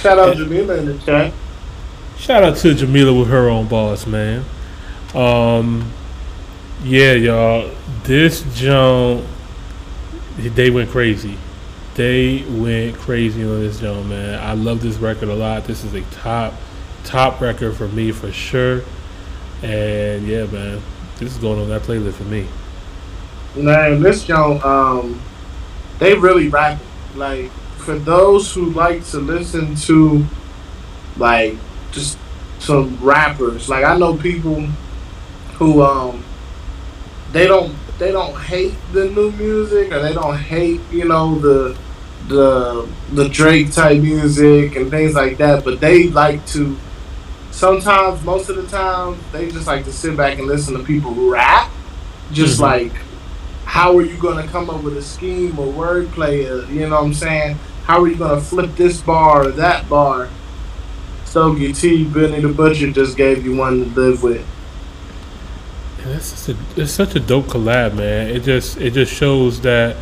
[0.00, 1.32] Shout out Jamila in the chat.
[2.18, 4.44] Shout out to Jamila with her own boss, man.
[5.14, 5.90] Um,
[6.84, 7.70] yeah, y'all.
[8.04, 9.24] This jump,
[10.36, 11.38] they went crazy.
[11.94, 14.38] They went crazy on this jump, man.
[14.42, 15.64] I love this record a lot.
[15.64, 16.52] This is a top,
[17.04, 18.82] top record for me for sure.
[19.62, 20.82] And yeah, man,
[21.16, 22.46] this is going on that playlist for me.
[23.56, 25.18] Man, this joint, um,
[25.98, 26.78] they really rap.
[27.14, 30.26] Like for those who like to listen to,
[31.16, 31.54] like
[31.90, 32.18] just
[32.58, 33.70] some rappers.
[33.70, 34.60] Like I know people
[35.54, 36.22] who um
[37.32, 41.76] they don't they don't hate the new music or they don't hate you know the
[42.28, 46.76] the the Drake type music and things like that, but they like to
[47.50, 51.12] sometimes most of the time they just like to sit back and listen to people
[51.14, 51.70] rap.
[52.32, 52.62] Just Mhm.
[52.62, 52.92] like
[53.64, 57.04] how are you gonna come up with a scheme or wordplay, uh, you know what
[57.04, 57.58] I'm saying?
[57.84, 60.28] How are you gonna flip this bar or that bar?
[61.24, 64.44] Stogie T, Benny the Butcher just gave you one to live with.
[66.06, 66.16] A,
[66.76, 68.28] it's such a dope collab, man.
[68.28, 69.96] It just it just shows that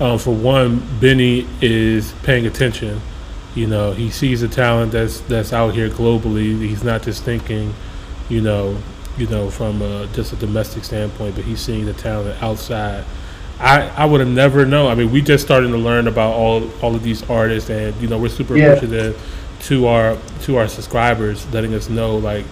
[0.00, 3.00] um, for one, Benny is paying attention.
[3.54, 6.60] You know, he sees the talent that's that's out here globally.
[6.60, 7.74] He's not just thinking,
[8.28, 8.76] you know,
[9.16, 13.04] you know, from a, just a domestic standpoint, but he's seeing the talent outside.
[13.58, 14.88] I, I would have never known.
[14.88, 18.06] I mean, we just starting to learn about all all of these artists, and you
[18.06, 18.66] know, we're super Yeah.
[18.66, 19.20] appreciative
[19.62, 22.44] to our to our subscribers, letting us know, like,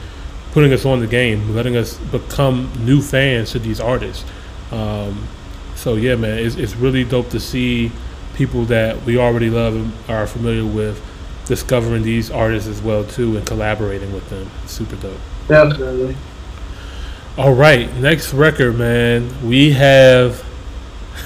[0.57, 4.24] putting us on the game, letting us become new fans to these artists.
[4.72, 5.28] Um,
[5.74, 7.92] so yeah, man, it's it's really dope to see
[8.36, 10.98] people that we already love and are familiar with
[11.44, 14.50] discovering these artists as well too and collaborating with them.
[14.64, 15.20] Super dope.
[15.46, 16.16] Definitely.
[17.36, 19.46] All right, next record, man.
[19.46, 20.42] We have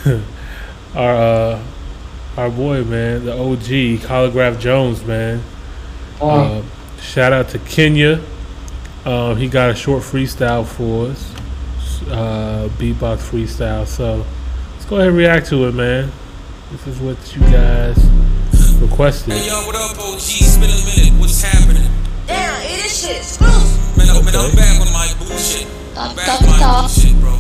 [0.97, 1.63] our uh,
[2.37, 5.41] our boy, man, the OG, Khaligraph Jones, man.
[6.21, 6.63] Uh,
[7.01, 8.21] shout out to Kenya.
[9.05, 11.33] Um, he got a short freestyle for us,
[12.11, 13.87] uh, beatbox freestyle.
[13.87, 14.27] So
[14.75, 16.13] let's go ahead and react to it, man.
[16.71, 17.97] This is what you guys
[18.79, 19.33] requested.
[19.33, 20.17] Hey yo, what up, OG?
[20.17, 21.19] It's been a minute.
[21.19, 21.91] What's happening?
[22.27, 23.97] Damn, it is shit exclusive.
[23.97, 25.67] Man, I'm, man, I'm back on my bullshit.
[25.97, 27.39] I'm back on my bullshit, bro.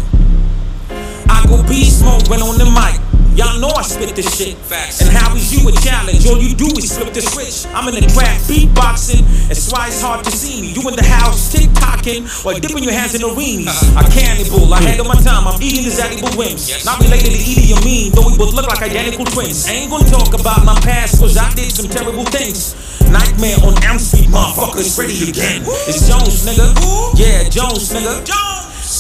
[1.28, 3.09] I go beast mode when on the mic.
[3.38, 4.58] Y'all know I spit this shit.
[4.58, 5.00] Facts.
[5.02, 6.26] And how is you a challenge?
[6.26, 7.66] All you do is flip the switch.
[7.74, 9.22] I'm in the trap beatboxing.
[9.46, 10.74] That's why it's hard to see me.
[10.74, 13.70] You in the house tick tocking or dipping your hands in the rings.
[13.94, 14.66] A cannibal.
[14.74, 15.46] Ahead of my time.
[15.46, 16.84] I'm eating these edible whims.
[16.84, 19.68] Not related to Edie or mean, though we both look like identical twins.
[19.68, 22.74] I ain't gonna talk about my past, cause I did some terrible things.
[23.10, 25.62] Nightmare on Elm Street, motherfucker, it's ready again.
[25.90, 26.70] It's Jones, nigga.
[27.18, 28.22] Yeah, Jones, nigga.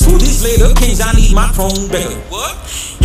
[0.00, 2.14] Two days later, kings, I need my throne bigger.
[2.30, 2.56] What?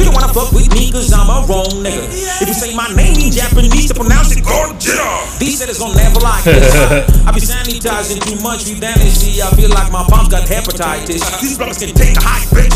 [0.05, 2.05] You don't wanna fuck with me cause I'm a wrong nigga.
[2.37, 5.39] If you say my name in Japanese to pronounce it Gojira.
[5.39, 6.75] These said it's gonna never like this.
[7.25, 9.41] I be sanitizing too much with see.
[9.41, 11.41] I feel like my palms got hepatitis.
[11.41, 12.75] These brothers can take a high bitch.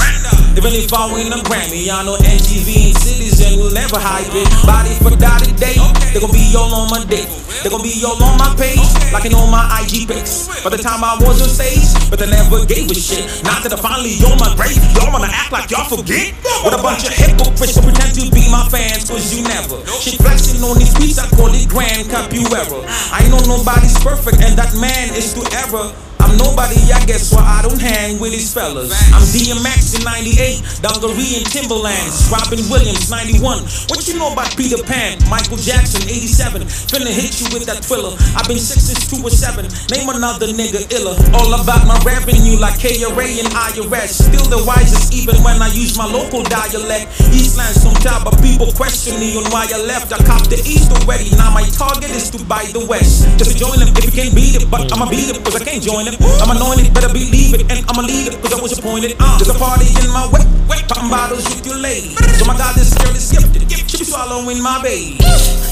[0.89, 4.49] If I win a Grammy, I know NTV and Citizen will never hype it.
[4.65, 5.77] Body for dotted day,
[6.09, 7.29] they gon' be all on my dick.
[7.61, 8.81] They gon' be all on my page,
[9.13, 10.49] like in all my IG pics.
[10.65, 13.21] By the time I was on stage, but they never gave a shit.
[13.45, 16.33] Not that I finally on my grave, y'all wanna act like y'all forget?
[16.65, 19.83] With a bunch of hypocrites who pretend to be my fans, cause you never.
[19.99, 22.79] She flexing on these beats, I call it grand capoeira.
[23.11, 25.91] I know nobody's perfect, and that man is to error.
[26.29, 28.93] I'm nobody, I guess why I don't hang with these fellas.
[29.09, 33.41] I'm DMX in 98, Dungaree in Timberlands, Robin Williams 91.
[33.89, 35.17] What you know about Peter Pan?
[35.25, 36.69] Michael Jackson 87.
[36.91, 38.13] Finna hit you with that thriller.
[38.37, 39.65] I've been six since two or seven.
[39.89, 41.17] Name another nigga iller.
[41.33, 44.29] All about my revenue like KRA and IRS.
[44.29, 47.08] Still the wisest even when I use my local dialect.
[47.31, 50.11] Eastland's on top, but people question me on why I left.
[50.13, 51.31] I copped the East already.
[51.59, 53.27] My target is to buy the West.
[53.35, 55.83] Just join them if you can't beat it, but I'ma beat it cause I can't
[55.83, 56.15] join it.
[56.39, 59.19] I'm anointed, better believe it, and I'ma lead it cause I was appointed.
[59.19, 59.35] Uh.
[59.35, 60.47] There's a party in my way,
[60.87, 62.15] popping bottles with your lady.
[62.39, 63.67] So my God, this girl is gifted.
[63.91, 65.19] She be swallowing my baby.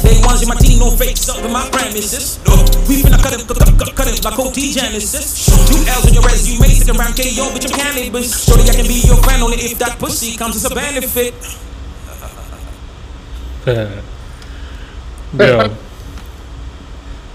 [0.04, 2.44] Day ones in my team, no fakes up in my premises.
[2.44, 5.48] No, we finna cut it, cut it, cut, cut it like OT Genesis.
[5.72, 8.44] Two L's in your resume, sit around KO with your cannabis.
[8.44, 11.32] Shorty, I can be your friend only if that pussy comes as a benefit.
[13.64, 14.17] Uh.
[15.38, 15.76] Yo.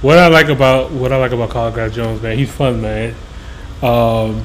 [0.02, 3.14] What I like about what I like about Khaligraph Jones, man, he's fun, man.
[3.82, 4.44] Um,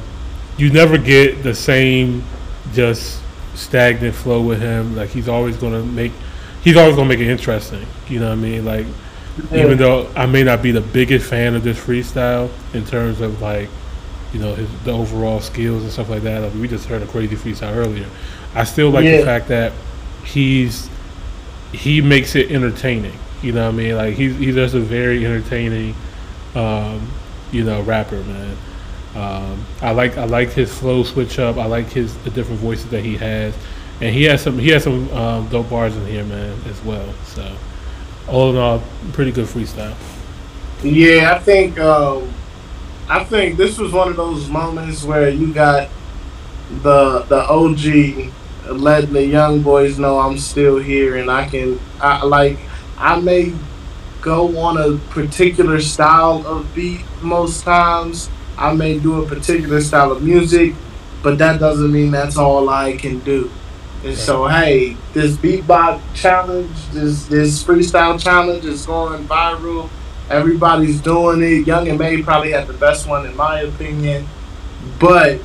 [0.56, 2.24] you never get the same
[2.74, 3.20] just
[3.56, 4.96] stagnant flow with him.
[4.96, 6.12] Like he's always gonna make
[6.64, 7.88] he's always gonna make it interesting.
[8.08, 8.66] You know what I mean?
[8.66, 8.86] Like
[9.52, 9.66] Yeah.
[9.66, 13.42] even though I may not be the biggest fan of this freestyle in terms of
[13.42, 13.68] like
[14.34, 16.44] you know his the overall skills and stuff like that.
[16.44, 18.06] Like we just heard a crazy freestyle earlier.
[18.54, 19.18] I still like Yeah.
[19.18, 19.72] the fact that
[20.24, 20.88] he's
[21.72, 23.18] he makes it entertaining.
[23.42, 23.96] You know what I mean?
[23.96, 25.96] Like he's he's just a very entertaining,
[26.56, 27.10] um,
[27.52, 28.58] you know, rapper, man.
[29.16, 31.58] Um, I like I like his flow switch up.
[31.58, 33.56] I like his the different voices that he has,
[34.02, 37.14] and he has some he has some um, dope bars in here, man, as well.
[37.26, 37.56] So
[38.28, 38.84] all in all,
[39.14, 39.96] pretty good freestyle.
[40.84, 42.34] Yeah, I think um,
[43.10, 45.90] I think this was one of those moments where you got
[46.84, 48.34] the the OG
[48.70, 52.60] letting the young boys know I'm still here and I can I like
[52.98, 53.54] I may
[54.22, 58.30] go on a particular style of beat most times.
[58.58, 60.74] I may do a particular style of music,
[61.22, 63.52] but that doesn't mean that's all I can do.
[64.04, 69.90] And so, hey, this beatbox challenge, this this freestyle challenge is going viral.
[70.30, 71.68] Everybody's doing it.
[71.68, 74.28] Young and May probably had the best one in my opinion,
[75.00, 75.40] but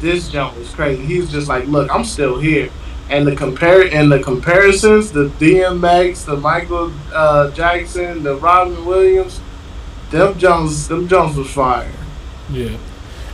[0.00, 1.04] this jump was crazy.
[1.04, 2.70] He's just like, look, I'm still here.
[3.10, 9.40] And the compare and the comparisons, the DMX, the Michael uh, Jackson, the Robin Williams,
[10.10, 11.90] them Jones, them Jones was fire.
[12.50, 12.76] Yeah.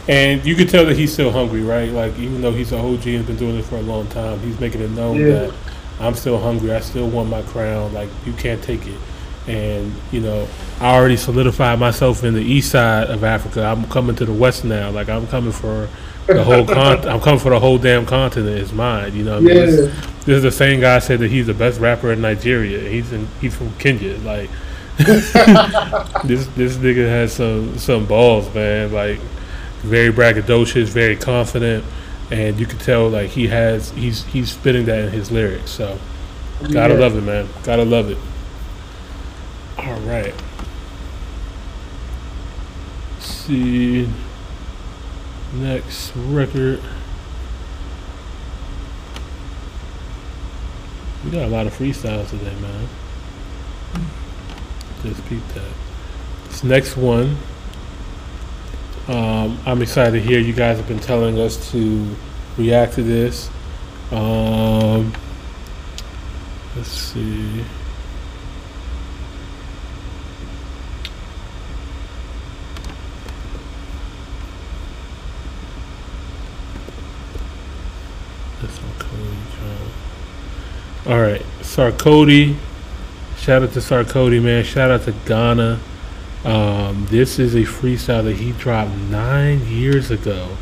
[0.08, 1.90] And you can tell that he's still hungry, right?
[1.90, 4.58] Like even though he's an OG and been doing it for a long time, he's
[4.58, 5.26] making it known Yeah.
[5.26, 5.54] that
[6.00, 6.72] I'm still hungry.
[6.72, 7.92] I still want my crown.
[7.92, 8.98] Like you can't take it.
[9.46, 10.48] And you know,
[10.80, 13.62] I already solidified myself in the east side of Africa.
[13.64, 14.90] I'm coming to the west now.
[14.90, 15.88] Like I'm coming for
[16.26, 17.06] the whole con.
[17.08, 18.58] I'm coming for the whole damn continent.
[18.58, 19.14] Is mine.
[19.14, 19.40] You know.
[19.40, 19.66] What I mean?
[19.66, 22.88] This, this is the same guy said that he's the best rapper in Nigeria.
[22.88, 24.16] He's in, he's from Kenya.
[24.18, 24.50] Like
[24.98, 28.92] this this nigga has some some balls, man.
[28.92, 29.18] Like
[29.82, 31.84] very braggadocious, very confident,
[32.30, 35.70] and you can tell like he has he's he's spitting that in his lyrics.
[35.70, 35.98] So
[36.72, 37.00] gotta Yeah.
[37.00, 37.48] love it, man.
[37.62, 38.18] Gotta love it.
[39.78, 40.34] All right.
[43.14, 44.08] Let's see
[45.56, 46.80] next record.
[51.24, 52.88] We got a lot of freestyles today, man.
[55.02, 55.72] Just peep that.
[56.48, 57.36] This next one,
[59.08, 62.16] um, I'm excited to hear you guys have been telling us to
[62.56, 63.50] react to this.
[64.10, 65.12] Um,
[66.76, 67.64] let's see.
[78.60, 79.90] That's Sarkodie, John.
[81.06, 82.56] All right, Sarkodie.
[83.38, 84.64] Shout out to Sarkodie, man.
[84.64, 85.78] Shout out to Ghana.
[86.44, 90.56] Um, this is a freestyle that he dropped nine years ago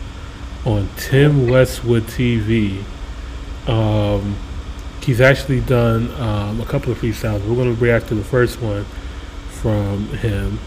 [0.66, 2.84] on Tim Westwood TV.
[3.66, 4.36] Um,
[5.03, 7.40] he's actually done um, a couple of freestyles.
[7.49, 8.84] We're going to react to the first one
[9.49, 10.59] from him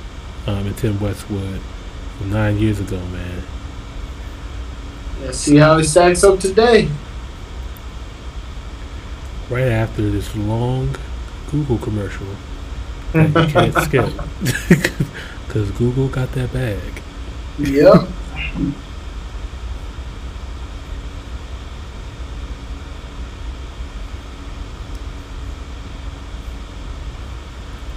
[0.48, 1.62] um, and Tim Westwood
[2.26, 3.44] nine years ago, man.
[5.22, 6.90] Let's see how he stacks up today.
[9.50, 10.96] Right after this long
[11.50, 12.28] Google commercial
[13.14, 14.10] that you can't skip
[15.48, 17.02] because Google got that bag.
[17.58, 18.08] Yep.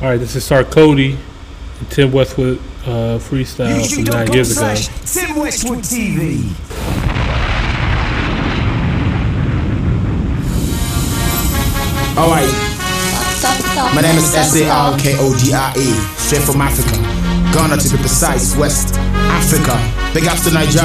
[0.01, 1.19] All right, this is Sarkodie
[1.81, 4.75] and Tim Westwood uh, freestyle from nine years ago.
[5.05, 7.00] Tim Westwood TV.
[12.21, 12.53] Alright.
[13.95, 15.91] My name is S-A-R-K-O-D-I-E,
[16.21, 17.01] straight from Africa.
[17.55, 18.95] Ghana to be precise, West
[19.33, 19.73] Africa.
[20.13, 20.85] Big ups to Niger.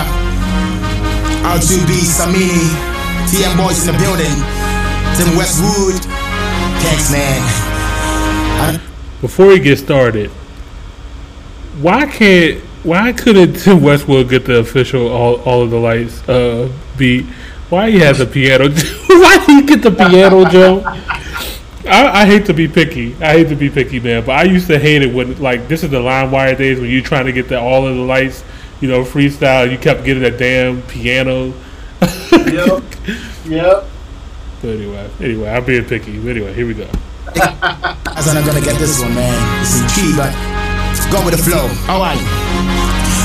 [1.44, 2.72] R2B, Samini,
[3.28, 4.32] TM Boys in the building.
[5.18, 6.00] Tim Westwood.
[6.82, 8.80] Thanks, man.
[9.20, 10.30] Before we get started,
[11.82, 16.72] why can't why couldn't Tim Westwood get the official all, all of the lights uh,
[16.98, 17.26] beat?
[17.70, 18.70] Why he has the piano?
[19.10, 20.84] why he get the piano, Joe?
[21.88, 23.16] I, I hate to be picky.
[23.16, 24.26] I hate to be picky, man.
[24.26, 26.90] But I used to hate it when like this is the line wire days when
[26.90, 28.44] you're trying to get the all of the lights,
[28.82, 29.70] you know, freestyle.
[29.72, 31.54] You kept getting that damn piano.
[32.32, 32.84] Yep.
[33.46, 33.86] Yep.
[34.62, 36.18] So anyway, anyway, I'm being picky.
[36.28, 36.86] Anyway, here we go.
[37.36, 39.62] As I'm not gonna get this one, man.
[39.62, 40.32] It's in key, but
[41.12, 41.68] go with the flow.
[41.94, 42.75] Alright.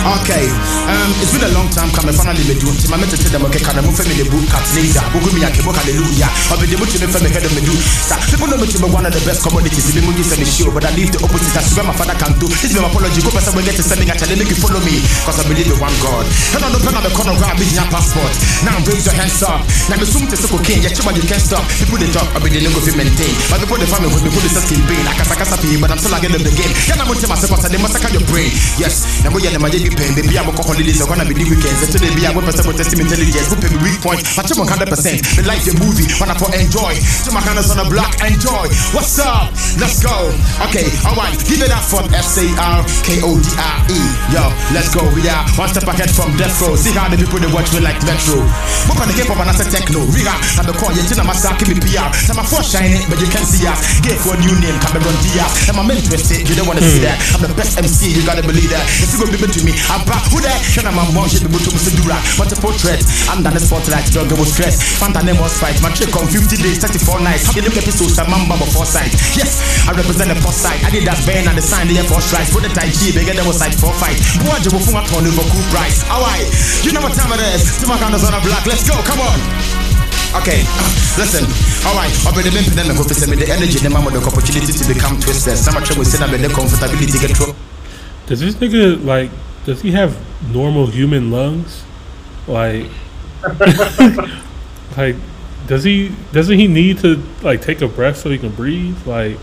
[0.01, 0.49] Okay,
[0.89, 2.17] um, it's been a long time coming.
[2.17, 2.73] Finally, me do.
[2.73, 5.05] Tima me tete dem okay, kana mu femi de boot cat laser.
[5.13, 6.33] Bugu mi yake mo hallelujah.
[6.57, 7.77] Obi de mu timi femi head of me do.
[8.09, 9.93] Sa people know me to be one of the best commodities.
[9.93, 11.53] Me mu say me show, but I leave the opposite.
[11.53, 12.49] That's where my father can do.
[12.49, 13.21] This be my apology.
[13.21, 14.41] Go person we get to sending a challenge.
[14.41, 16.25] Make you follow me, cause I believe in one God.
[16.57, 18.33] And I know pen on the corner grab me your passport.
[18.65, 19.61] Now raise your hands up.
[19.93, 20.81] Now me sum to soko king.
[20.81, 21.61] Yeah, chima you can't stop.
[21.77, 23.37] People they talk, I be the no go fi maintain.
[23.53, 25.05] But people they family with me, people they skin pain.
[25.05, 26.73] I kasa kasa pain, but I'm still again in the game.
[26.89, 28.49] Yeah, I'm on myself, I say they massacre your brain.
[28.81, 30.13] Yes, now we are the magic pain.
[30.15, 31.01] Baby, I'm a holidays.
[31.01, 31.87] I'm gonna be the weekends.
[31.91, 33.49] They be a person with testing intelligence.
[33.51, 34.23] Who pay weak point?
[34.37, 35.39] But I'm 100%.
[35.39, 36.95] Me like the movie, when I for enjoy.
[36.97, 38.67] To my kindness on the block, enjoy.
[38.93, 39.53] What's up?
[39.79, 40.33] Let's go.
[40.71, 41.37] Okay, alright.
[41.47, 44.01] Give it up for S A R K O D I E.
[44.35, 45.03] Yo, let's go.
[45.15, 46.75] We are one step ahead from death row.
[46.77, 48.43] See how the people they watch me like Metro.
[48.87, 50.05] Book on the K-pop and I say techno.
[50.11, 50.93] Riga and the call.
[50.95, 52.11] Yeah, Tina Masa, give me PR.
[52.11, 53.81] Time my force shining, but you can't see us.
[54.21, 55.69] For a new name, Cameron Diaz.
[55.71, 57.17] And my men twisted, you don't wanna see that.
[57.37, 58.85] I'm the best MC, you gotta believe that.
[59.01, 59.73] It's gonna be to me.
[59.89, 60.27] I'm back.
[60.29, 60.61] Who that?
[60.61, 61.31] Shut up, my mom.
[61.31, 61.95] Shit, the butcher, Mr.
[61.97, 62.21] Dura.
[62.37, 63.07] Multiple threats.
[63.31, 64.11] I'm done the spotlight.
[64.13, 64.77] Don't give stress.
[65.01, 65.81] Fanta name was fight.
[65.81, 67.49] My trick on 50 days, 34 nights.
[67.49, 68.19] How look episodes?
[68.21, 69.11] I'm mamba before sight.
[69.39, 70.83] Yes, I represent the first side.
[70.85, 72.47] I did that band and the sign the Air Force right.
[72.51, 74.19] Put the Tai Chi, bigger than was like four fight.
[74.43, 76.03] Boy, you will a turn over cool price.
[76.11, 76.47] Alright,
[76.83, 77.81] you know what time it is.
[77.81, 78.65] To of on a block.
[78.67, 78.99] Let's go.
[79.07, 79.39] Come on.
[80.31, 80.63] Okay,
[81.19, 81.43] listen.
[81.83, 82.95] All right, I've been pimping them.
[82.95, 85.59] Hope it's the energy, the mama, the opportunity to become twisted.
[85.59, 87.55] Some of trouble, sin, the comfortability get through.
[88.27, 89.31] Does this nigga like?
[89.65, 90.17] Does he have
[90.53, 91.85] normal human lungs?
[92.47, 92.87] Like,
[94.97, 95.17] like,
[95.67, 96.13] does he?
[96.33, 99.07] Doesn't he need to like take a breath so he can breathe?
[99.07, 99.37] Like,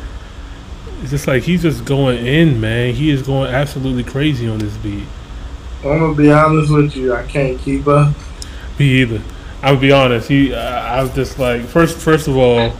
[1.01, 2.93] it's just like he's just going in, man.
[2.93, 5.05] He is going absolutely crazy on this beat.
[5.83, 7.13] I'm gonna be honest with you.
[7.13, 8.13] I can't keep up.
[8.79, 9.21] Me either.
[9.61, 10.27] I'll be honest.
[10.27, 12.73] He, I, I was just like, first, first of all,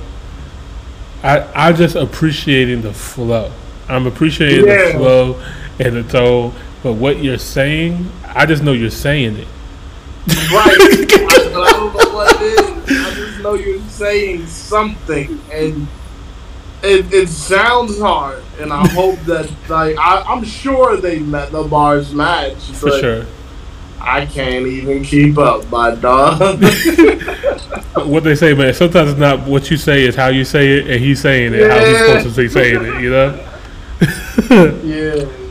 [1.24, 3.52] I, I just appreciating the flow.
[3.88, 4.92] I'm appreciating Yeah.
[4.92, 5.44] the flow
[5.80, 6.54] and the tone.
[6.84, 9.48] But what you're saying, I just know you're saying it.
[10.52, 10.78] Right.
[10.80, 13.06] I, I don't know what it is.
[13.06, 15.88] I just know you're saying something, and
[16.84, 18.44] it, it sounds hard.
[18.60, 23.26] And I hope that like I, I'm sure they met the bars match, For sure.
[24.00, 26.64] I can't even keep up, my dog.
[28.06, 30.88] What they say, man, sometimes it's not what you say, it's how you say it,
[30.88, 33.34] and he's saying it how he's supposed to be saying it, you know?
[34.84, 35.47] yeah.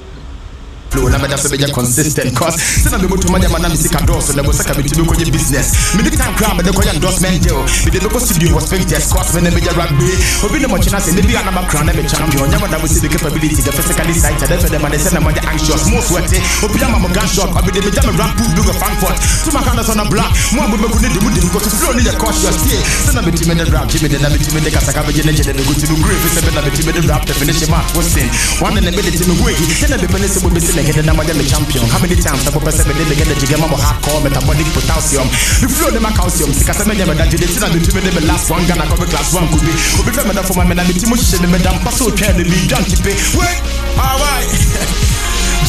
[0.96, 1.08] Flow.
[1.08, 4.42] Na meda so bɛyɛ consistent cause sɛ na mebɛtu ma gyama na mesika dɔɔso na
[4.42, 5.94] bɛsɛ ka metumi kɔgye business.
[5.96, 9.50] Mede time kora mede kɔyɛ endorsement deal mede bɛkɔ studio wɔ sphincters cause me ne
[9.50, 10.08] mɛgya rugby
[10.44, 12.48] obi ne mɔkyena sɛ ne bi anama kra na me champion.
[12.48, 15.20] Nyɛ mɔda bɛsi the capability the physically sight ɛdɛ fɛ dɛ ma de sɛ na
[15.20, 15.86] mɔgye anxious.
[15.90, 19.60] Mo sweaty obi ama mo gunshot ɔbɛde megya me rap boot bi wɔ frankfurt tuma
[19.62, 22.02] ka no sɔ na black mo a mobɛku ne de mu dim kɔto flow ne
[22.02, 22.56] yɛ cautious.
[22.64, 25.44] Tie sɛ na metumi ne rap gye mede na metumi de kasaka bɛgye ne gye
[25.44, 26.26] de megu tumi grave.
[26.34, 28.30] Sɛ bɛ na metumi de rap definition ma twisting
[28.60, 31.34] one ne mede timi wei sɛ na bɛpɛ ne sɛ bobɛsi ne gede na mɔgye
[31.34, 31.84] me champion.
[31.90, 35.26] How many times na pɔpɛ sɛ mede me gede gyege ma mo hardcore metabolic potassium.
[35.62, 36.50] Me flow ne ma calcium.
[36.54, 38.64] Sɛ mɛnyɛ meda gye de ti na metumi de me last one.
[38.66, 39.72] Ghana kɔbe class one could be.
[39.96, 41.90] Could be better kubi obi fɛ meda foma me na metimi hyehyɛ ne meda mpa
[41.90, 43.56] sɛ otwɛn ne bi dwa ntipe wei
[43.98, 45.05] alright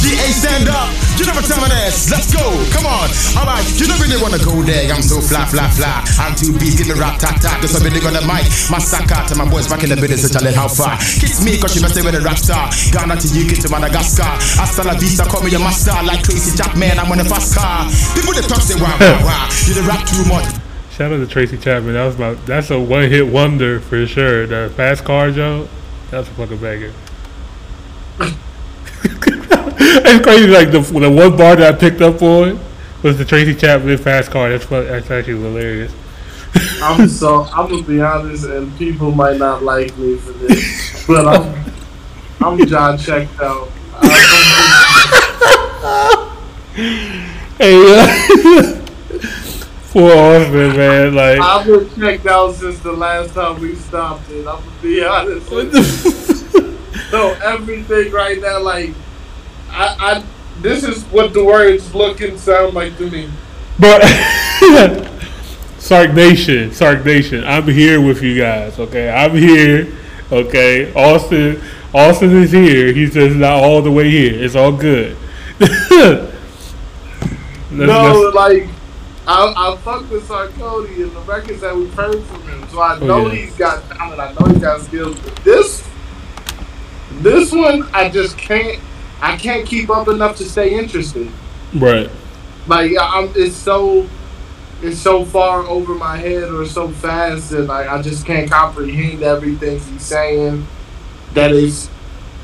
[0.02, 0.90] GA stand up.
[1.18, 2.10] You know what time it is.
[2.14, 2.46] Let's go.
[2.70, 3.10] Come on.
[3.34, 3.66] All right.
[3.80, 4.86] You don't really wanna go there.
[4.94, 6.06] I'm so fly, fly, fly.
[6.22, 6.78] I'm too beat.
[6.78, 7.58] Give me rap, tat, tat.
[7.62, 8.46] Cause I'm really gonna mic.
[8.70, 10.26] Massacre to my boys back in the business.
[10.26, 10.98] So challenge how far.
[10.98, 12.70] Kiss me cause you messing with a rap star.
[12.94, 14.30] Ghana to UK to Madagascar.
[14.62, 15.26] Hasta la vista.
[15.26, 15.98] Call me your master.
[16.06, 17.00] Like Tracy Chapman.
[17.00, 17.90] I'm on a fast car.
[18.14, 19.50] People that talk say wow, wow, wow.
[19.66, 20.46] You the rap too much.
[20.94, 21.94] Shout out to Tracy Chapman.
[21.94, 24.48] That was my that's a one hit wonder for sure.
[24.48, 25.68] The fast car Joe,
[26.10, 26.94] that's a fucking banger.
[29.80, 30.48] it's crazy.
[30.48, 32.60] Like the the one bar that I picked up on
[33.04, 34.50] was the Tracy Chapman fast car.
[34.50, 35.94] That's fu- that's actually hilarious.
[36.82, 41.28] I'm so I'm gonna be honest, and people might not like me for this, but
[41.28, 41.74] I'm
[42.42, 43.70] I'm John checked out.
[47.58, 48.86] Hey, uh,
[49.90, 51.16] poor Austin, man.
[51.16, 54.48] Like I've been checked out since the last time we stopped it.
[54.48, 55.50] I'm gonna be honest.
[55.50, 56.78] with you.
[57.10, 58.92] so everything right now, like
[59.70, 60.24] I, I,
[60.62, 63.30] this is what the words look and sound like to me.
[63.80, 64.02] But
[65.78, 68.78] Sark Nation, Sark Nation, I'm here with you guys.
[68.80, 69.94] Okay, I'm here.
[70.32, 71.62] Okay, Austin,
[71.94, 72.92] Austin is here.
[72.92, 74.44] He's just not all the way here.
[74.44, 75.16] It's all good.
[75.60, 76.34] Let's-
[77.72, 77.86] no,
[78.32, 78.70] let's- like
[79.28, 82.98] I, I fuck with Sarkodie and the records that we've heard from him, so I
[83.02, 83.36] Oh, know yeah.
[83.46, 84.20] he's got talent.
[84.22, 85.20] I know he's got skills.
[85.20, 85.86] But this,
[87.20, 88.80] this one, I just can't.
[89.22, 91.30] I can't keep up enough to stay interested.
[91.74, 92.10] right.
[92.68, 94.08] Like I'm, it's so,
[94.82, 99.24] it's so far over my head or so fast that like I just can't comprehend
[99.24, 100.68] everything he's saying.
[101.34, 101.90] That is,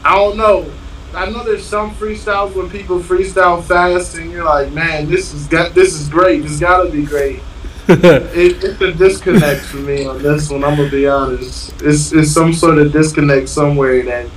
[0.04, 0.72] I don't know.
[1.14, 5.46] I know there's some freestyles where people freestyle fast, and you're like, man, this is
[5.48, 6.42] got this is great.
[6.42, 7.40] This gotta be great.
[7.88, 10.64] it, it's a disconnect for me on this one.
[10.64, 11.74] I'm gonna be honest.
[11.84, 14.28] It's it's some sort of disconnect somewhere that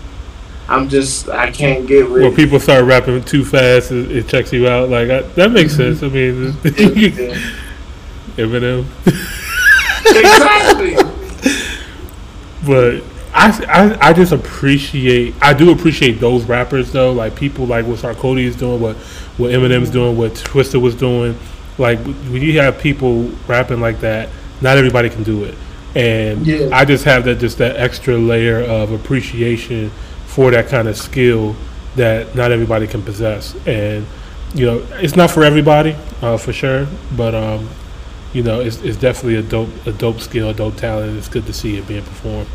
[0.69, 2.23] I'm just I can't get rid.
[2.23, 2.37] When of.
[2.37, 4.89] people start rapping too fast, it, it checks you out.
[4.89, 5.95] Like I, that makes mm-hmm.
[5.95, 6.03] sense.
[6.03, 6.53] I mean,
[8.37, 8.85] Eminem.
[10.07, 10.97] exactly.
[12.67, 13.03] but
[13.33, 17.99] I, I, I just appreciate I do appreciate those rappers though like people like what
[17.99, 18.97] Sarkodie is doing what
[19.37, 19.93] what Eminem's mm-hmm.
[19.93, 21.39] doing what Twista was doing
[21.79, 24.31] like when you have people rapping like that
[24.63, 25.55] not everybody can do it
[25.95, 26.71] and Yeah.
[26.73, 29.91] I just have that just that extra layer of appreciation
[30.37, 31.57] for that kind of skill
[31.97, 34.05] that not everybody can possess and
[34.55, 37.67] you know it's not for everybody uh, for sure but um
[38.35, 41.47] you know it's, it's definitely a dope a dope skill a dope talent it's good
[41.47, 42.49] to see it being performed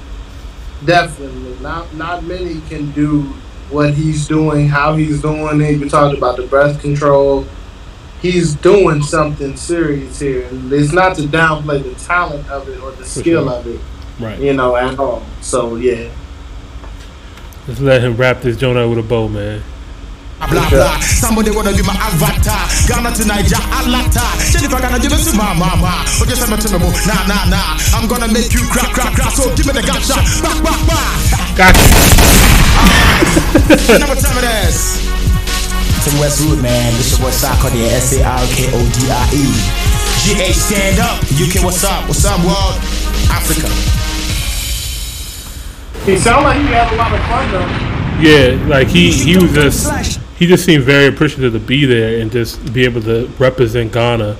[0.85, 3.21] Definitely, not not many can do
[3.69, 5.79] what he's doing, how he's doing it.
[5.79, 7.45] You talked about the breath control.
[8.21, 12.91] He's doing something serious here, and it's not to downplay the talent of it or
[12.93, 13.53] the skill sure.
[13.59, 13.79] of it,
[14.19, 14.39] Right.
[14.39, 15.23] you know, at all.
[15.41, 16.09] So yeah,
[17.67, 19.61] Let's let him wrap this joint out with a bow, man.
[20.49, 20.97] blah blah.
[20.99, 22.65] Somebody wanna be my avatar.
[22.89, 24.25] Ghana to Niger, Alata.
[24.49, 26.01] Jennifer gonna give it to my mama.
[26.17, 27.77] Okay, send me to me, nah nah nah.
[27.93, 29.33] I'm gonna make you crack crack crack.
[29.37, 30.25] So give me the gunshot.
[30.41, 31.13] Back back back.
[31.53, 31.75] Got
[34.01, 34.97] Number time it is.
[36.01, 36.97] Tim Westwood, man.
[36.97, 39.45] This your boy Sarkodie, S A R K O D I E.
[40.25, 41.21] GH stand up.
[41.37, 42.07] UK, what's up?
[42.09, 42.81] What's up, world?
[43.29, 43.69] Africa.
[46.05, 47.91] He sounded like he had a lot of fun though.
[48.21, 52.31] Yeah, like he he was just he just seemed very appreciative to be there and
[52.31, 54.37] just be able to represent Ghana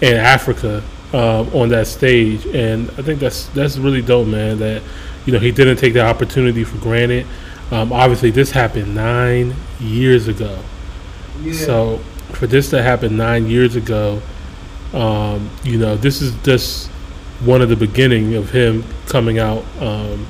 [0.00, 0.82] and Africa
[1.12, 2.46] um, on that stage.
[2.46, 4.58] And I think that's that's really dope, man.
[4.58, 4.82] That
[5.26, 7.26] you know he didn't take the opportunity for granted.
[7.70, 10.58] Um, obviously, this happened nine years ago.
[11.42, 11.52] Yeah.
[11.52, 11.96] So
[12.32, 14.20] for this to happen nine years ago,
[14.92, 16.88] um, you know, this is just
[17.44, 20.26] one of the beginning of him coming out um,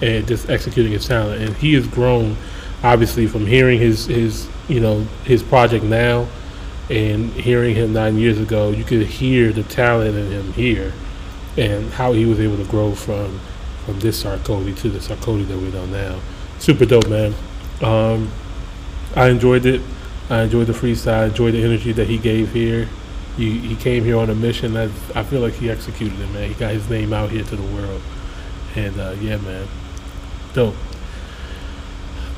[0.00, 1.42] and just executing his talent.
[1.42, 2.36] And he has grown,
[2.82, 6.26] obviously, from hearing his his you know his project now
[6.90, 8.70] and hearing him nine years ago.
[8.70, 10.92] You could hear the talent in him here,
[11.56, 13.40] and how he was able to grow from
[13.84, 16.20] from this Sarkodie to the Sarkodie that we know now.
[16.58, 17.34] Super dope, man.
[17.82, 18.30] Um,
[19.14, 19.80] I enjoyed it.
[20.30, 21.20] I enjoyed the freestyle.
[21.20, 22.88] I enjoyed the energy that he gave here.
[23.36, 24.72] He, he came here on a mission.
[24.74, 26.48] That I feel like he executed it, man.
[26.48, 28.00] He got his name out here to the world,
[28.74, 29.68] and uh, yeah, man,
[30.54, 30.74] dope.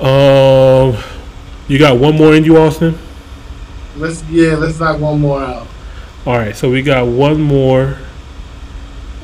[0.00, 0.96] Um,
[1.68, 2.98] you got one more in you, Austin.
[3.96, 5.66] Let's yeah, let's knock one more out.
[6.26, 7.96] All right, so we got one more.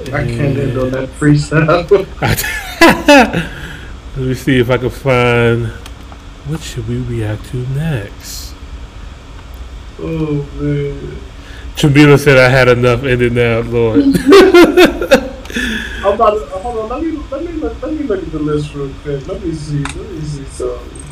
[0.06, 1.88] I can't handle that freestyle.
[4.16, 5.66] Let me see if I can find.
[6.46, 8.54] What should we react to next?
[9.98, 11.18] oh man.
[11.76, 14.04] Jamila said I had enough ended now, Lord.
[15.54, 16.88] I'm about to, hold on.
[16.88, 19.26] Let me let me look, let me look at the list real quick.
[19.26, 19.82] Let me see.
[19.82, 21.02] Let me see something.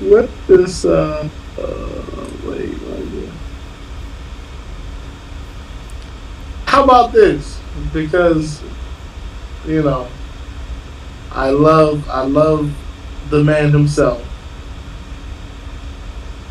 [0.00, 0.84] What this?
[0.84, 1.28] Uh,
[1.58, 3.28] uh, wait, wait.
[6.66, 7.60] How about this?
[7.92, 8.60] Because
[9.64, 10.08] you know,
[11.30, 12.72] I love I love
[13.30, 14.24] the man himself.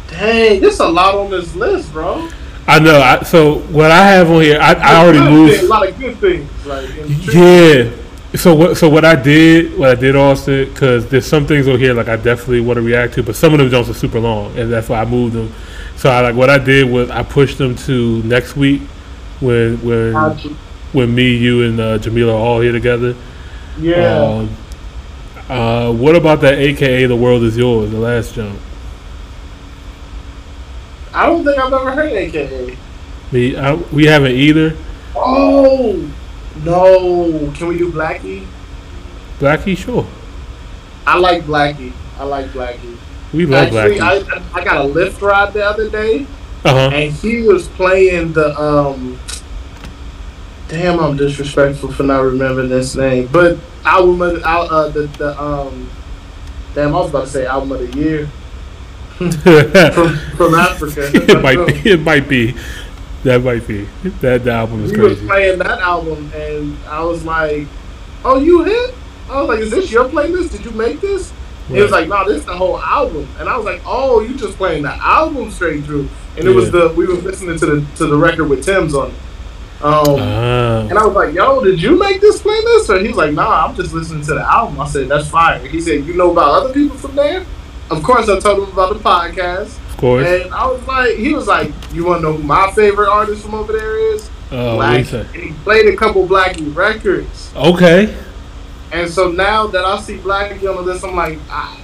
[0.08, 2.30] Dang, there's a lot on this list, bro.
[2.68, 2.99] I know.
[2.99, 5.55] I, so what I have on here, I, I already moved.
[5.55, 6.89] thing, A lot of good things, like
[7.34, 7.91] Yeah.
[8.36, 8.76] So what?
[8.76, 12.09] So what I did, what I did also, because there's some things over here like
[12.09, 14.72] I definitely want to react to, but some of them don't are super long, and
[14.72, 15.53] that's why I moved them.
[15.95, 18.82] So I like what I did was I pushed them to next week
[19.39, 20.49] when when Gotcha.
[20.91, 23.15] when me, you, and uh, Jamila are all here together.
[23.80, 24.18] Yeah.
[24.18, 24.49] Um,
[25.49, 26.55] uh, what about that?
[26.55, 27.91] AKA the world is yours.
[27.91, 28.59] The last jump.
[31.18, 32.78] I don't think I've ever heard AKA.
[33.32, 34.76] Me, I, we haven't either.
[35.15, 36.09] Oh
[36.63, 37.51] no!
[37.55, 38.45] Can we do Blackie?
[39.39, 40.05] Blackie, sure.
[41.05, 41.91] I like Blackie.
[42.20, 42.97] I like Blackie.
[43.34, 44.53] We love Actually, Blackie.
[44.55, 46.26] I, I got a Lyft ride the other day,
[46.63, 46.89] Uh-huh.
[46.93, 49.20] and he was playing the um.
[50.68, 55.41] Damn, I'm disrespectful for not remembering this name, but album of the, uh, the the
[55.41, 55.89] um.
[56.76, 58.30] Damn, I was about to say album of the year.
[59.18, 61.09] From from Africa.
[61.13, 61.89] it might be.
[61.91, 62.55] It might be.
[63.24, 63.88] That might be.
[64.22, 65.28] That the album is was crazy.
[65.28, 67.68] playing that album, and I was like,
[68.24, 68.93] "Oh, you hit?"
[69.30, 70.51] I was like, "Is this your playlist?
[70.51, 71.34] Did you make this?"
[71.68, 74.36] He was like, "No, this is the whole album," and I was like, "Oh, you
[74.38, 76.07] just playing the album straight through?"
[76.38, 79.10] And it was the we were listening to the to the record with Tems on
[79.10, 79.15] it.
[79.84, 80.88] Um, Ah.
[80.89, 83.65] and I was like, "Yo, did you make this playlist?" And he was like, "Nah,
[83.65, 86.52] I'm just listening to the album." I said, "That's fire." He said, "You know about
[86.64, 87.45] other people from there?"
[87.89, 89.77] Of course, I told him about the podcast.
[89.89, 90.27] Of course.
[90.27, 93.43] And I was like, he was like, "You want to know who my favorite artist
[93.43, 95.05] from over there is?" Oh, what Blackie.
[95.05, 95.22] say?
[95.22, 97.51] And he played a couple Blackie records.
[97.55, 98.15] Okay.
[98.91, 101.81] And so now that I see Blackie on the list, I'm like, ah,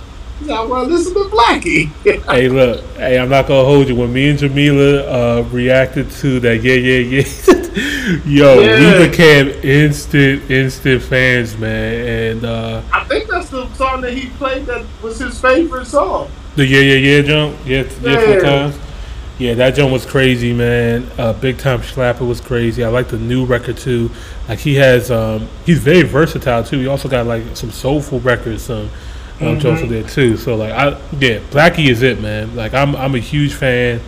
[0.50, 1.88] I want to listen to Blackie.
[2.32, 2.84] hey, look.
[2.96, 3.96] Hey, I'm not gonna hold you.
[3.96, 7.60] When me and Jamila uh, reacted to that, yeah, yeah, yeah.
[8.26, 9.00] Yo, Yeah.
[9.00, 12.08] we became instant, instant fans, man.
[12.36, 16.30] And uh, I think that's the song that he played that was his favorite song.
[16.56, 18.78] the yeah, yeah, yeah jump, yeah, yeah, four times.
[19.40, 21.10] Yeah, that jump was crazy, man.
[21.18, 22.84] Uh, Big Time Slapper was crazy.
[22.84, 24.12] I like the new record too.
[24.48, 26.80] Like he has, um, he's very versatile too.
[26.80, 28.90] He also got like some soulful records, some
[29.42, 29.82] um, Mhm.
[29.84, 30.38] in there too.
[30.38, 30.90] So like, I
[31.20, 32.56] yeah, Blackie is it, man.
[32.56, 34.00] Like I'm, I'm a huge fan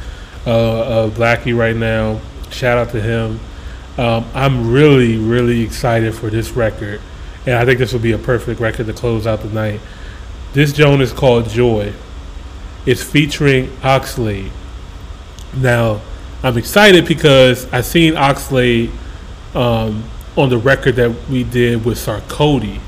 [0.45, 2.19] uh, of Blackie right now.
[2.51, 3.39] Shout out to him.
[3.97, 7.01] Um, I'm really, really excited for this record,
[7.45, 9.79] and I think this will be a perfect record to close out the night.
[10.53, 11.93] This joint is called Joy.
[12.85, 14.51] It's featuring Oxlade.
[15.57, 16.01] Now,
[16.43, 18.91] I'm excited because I seen Oxlade
[19.55, 20.03] um,
[20.35, 22.79] on the record that we did with Sarkodie.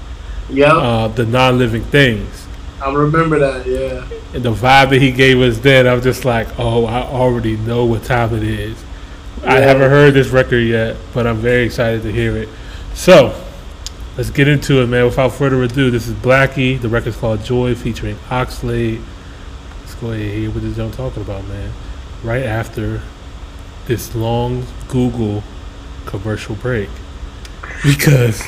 [0.50, 0.74] Yeah.
[0.74, 2.46] Uh, the non-living things.
[2.82, 4.08] I remember that, yeah.
[4.34, 7.58] And the vibe that he gave us then, I was just like, oh, I already
[7.58, 8.78] know what time it is.
[9.48, 12.50] I haven't heard this record yet, but I'm very excited to hear it.
[12.94, 13.34] So,
[14.18, 15.06] let's get into it, man.
[15.06, 16.80] Without further ado, this is Blackie.
[16.80, 19.02] The record's called Joy featuring Oxlade.
[19.80, 21.72] Let's go ahead and hear what this talking about, man.
[22.24, 23.02] Right after
[23.86, 25.44] this long Google
[26.06, 26.90] commercial break.
[27.84, 28.42] Because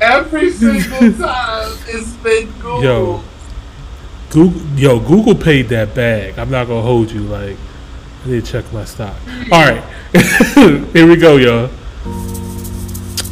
[0.00, 2.82] every single time it's been Google.
[2.82, 3.24] Yo,
[4.30, 6.36] Google, yo, Google paid that bag.
[6.38, 7.56] I'm not gonna hold you like
[8.26, 9.14] I need to check my stock.
[9.52, 9.84] All right,
[10.92, 11.70] here we go, y'all.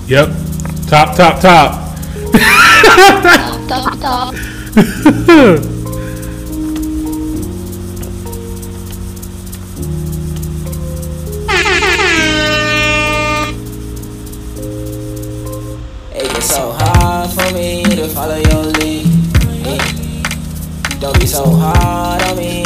[0.06, 0.28] Yep,
[0.86, 1.98] top, top, top.
[2.30, 4.34] top, top, top.
[18.14, 19.08] follow your lead.
[21.00, 22.63] Don't be so hard on me.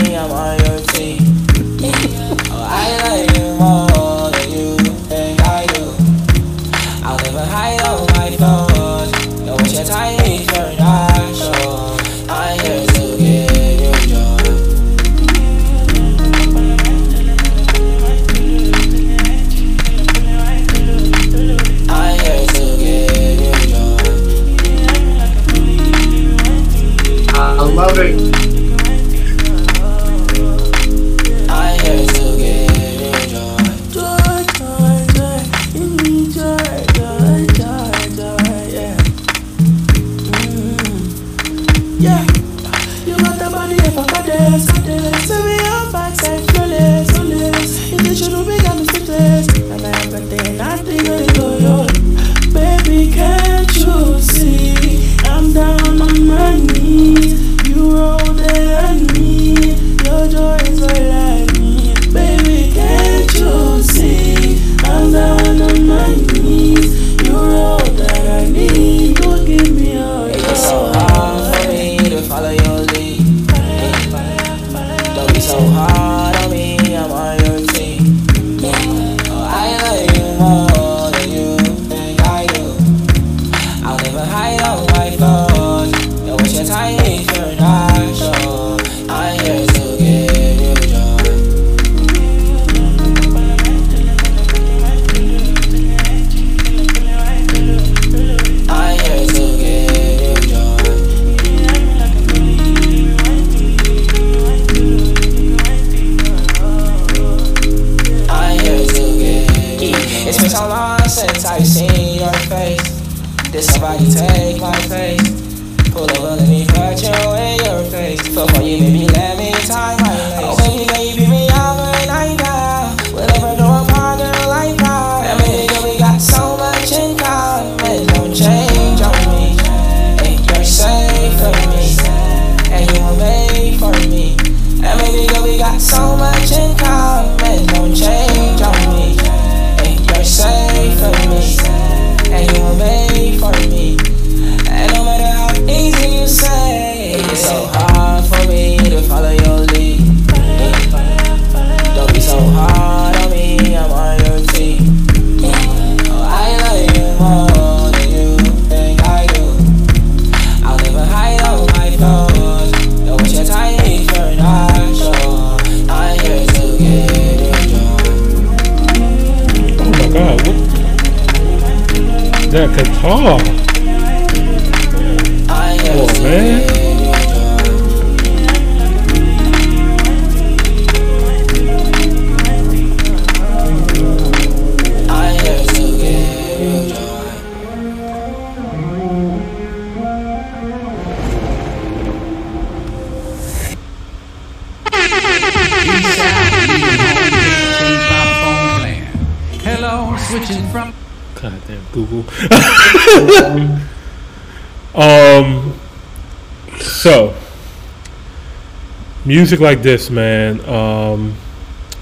[209.38, 210.58] music like this, man.
[210.68, 211.32] Um,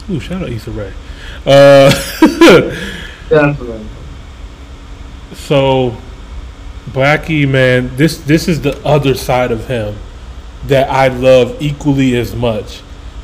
[0.08, 0.92] ooh, shout out Issa Rae.
[1.44, 1.90] Uh,
[3.28, 3.86] Definitely.
[5.34, 5.94] So,
[6.86, 9.96] Blackie, man, this this is the other side of him
[10.64, 12.80] that I love equally as much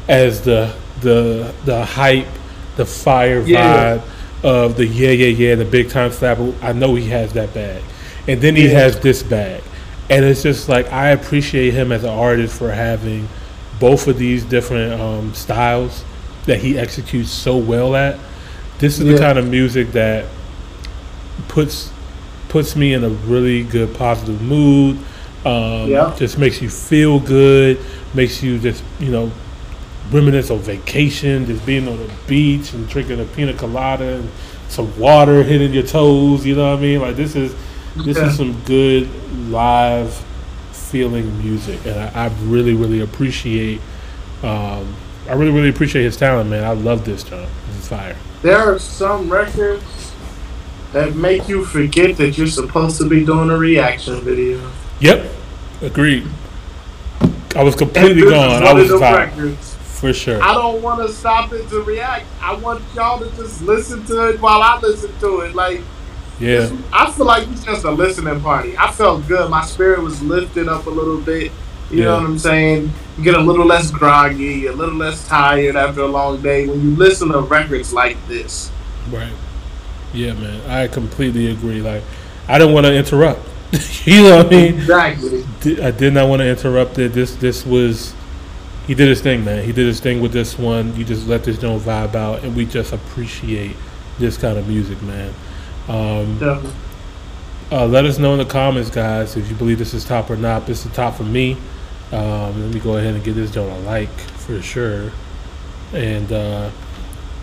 [0.08, 2.28] as the the the hype,
[2.76, 3.96] the fire yeah.
[3.96, 4.02] vibe
[4.44, 6.54] of the yeah yeah yeah the big time slapper.
[6.62, 7.82] I know he has that bag,
[8.28, 8.80] and then he yeah.
[8.80, 9.62] has this bag,
[10.10, 13.26] and it's just like I appreciate him as an artist for having
[13.82, 16.04] both of these different um, styles
[16.46, 18.16] that he executes so well at.
[18.78, 19.14] This is Yeah.
[19.14, 20.26] the kind of music that
[21.48, 21.90] puts
[22.48, 24.98] puts me in a really good positive mood.
[25.44, 26.14] Um, Yeah.
[26.16, 27.78] Just makes you feel good.
[28.14, 29.32] Makes you just you know
[30.12, 34.28] reminisce on vacation, just being on the beach and drinking a pina colada and
[34.68, 36.46] some water hitting your toes.
[36.46, 37.00] You know what I mean?
[37.00, 37.52] Like this is
[37.96, 39.08] this is some good
[39.50, 40.22] live
[40.92, 43.80] feeling music, and I, I really really appreciate.
[44.42, 44.94] Um,
[45.26, 46.62] I really really appreciate his talent, man.
[46.64, 47.48] I love this, John.
[47.68, 48.16] This is fire.
[48.42, 50.12] There are some records
[50.92, 54.70] that make you forget that you're supposed to be doing a reaction video.
[55.00, 55.32] Yep,
[55.80, 56.28] agreed.
[57.56, 58.62] I was completely And this is gone.
[58.62, 59.30] I was tired.
[59.36, 59.74] records.
[59.74, 60.42] for sure.
[60.42, 62.26] I don't want to stop it to react.
[62.42, 65.54] I want y'all to just listen to it while I listen to it.
[65.54, 65.80] Like
[66.42, 68.76] Yeah, I feel like it's just a listening party.
[68.76, 69.48] I felt good.
[69.50, 71.52] My spirit was lifted up a little bit.
[71.90, 72.90] You know what I'm saying?
[73.18, 76.80] You get a little less groggy, a little less tired after a long day when
[76.80, 78.70] you listen to records like this.
[79.10, 79.32] right.
[80.14, 80.60] Yeah, man.
[80.70, 81.80] I completely agree.
[81.80, 82.02] Like,
[82.48, 83.40] I didn't want to interrupt.
[84.04, 84.74] you know what I mean?
[84.74, 85.44] Exactly.
[85.82, 87.12] I did not want to interrupt it.
[87.12, 88.14] This this was
[88.86, 89.64] he did his thing, man.
[89.64, 90.94] He did his thing with this one.
[90.96, 93.76] You just let this joint vibe out, and we just appreciate
[94.18, 95.32] this kind of music, man.
[95.88, 96.72] Um, Definitely.
[97.70, 100.36] uh, let us know in the comments, guys, if you believe this is top or
[100.36, 100.66] not.
[100.66, 101.56] This is top for me.
[102.12, 105.10] Um, let me go ahead and give this joint a like for sure.
[105.94, 106.70] And uh,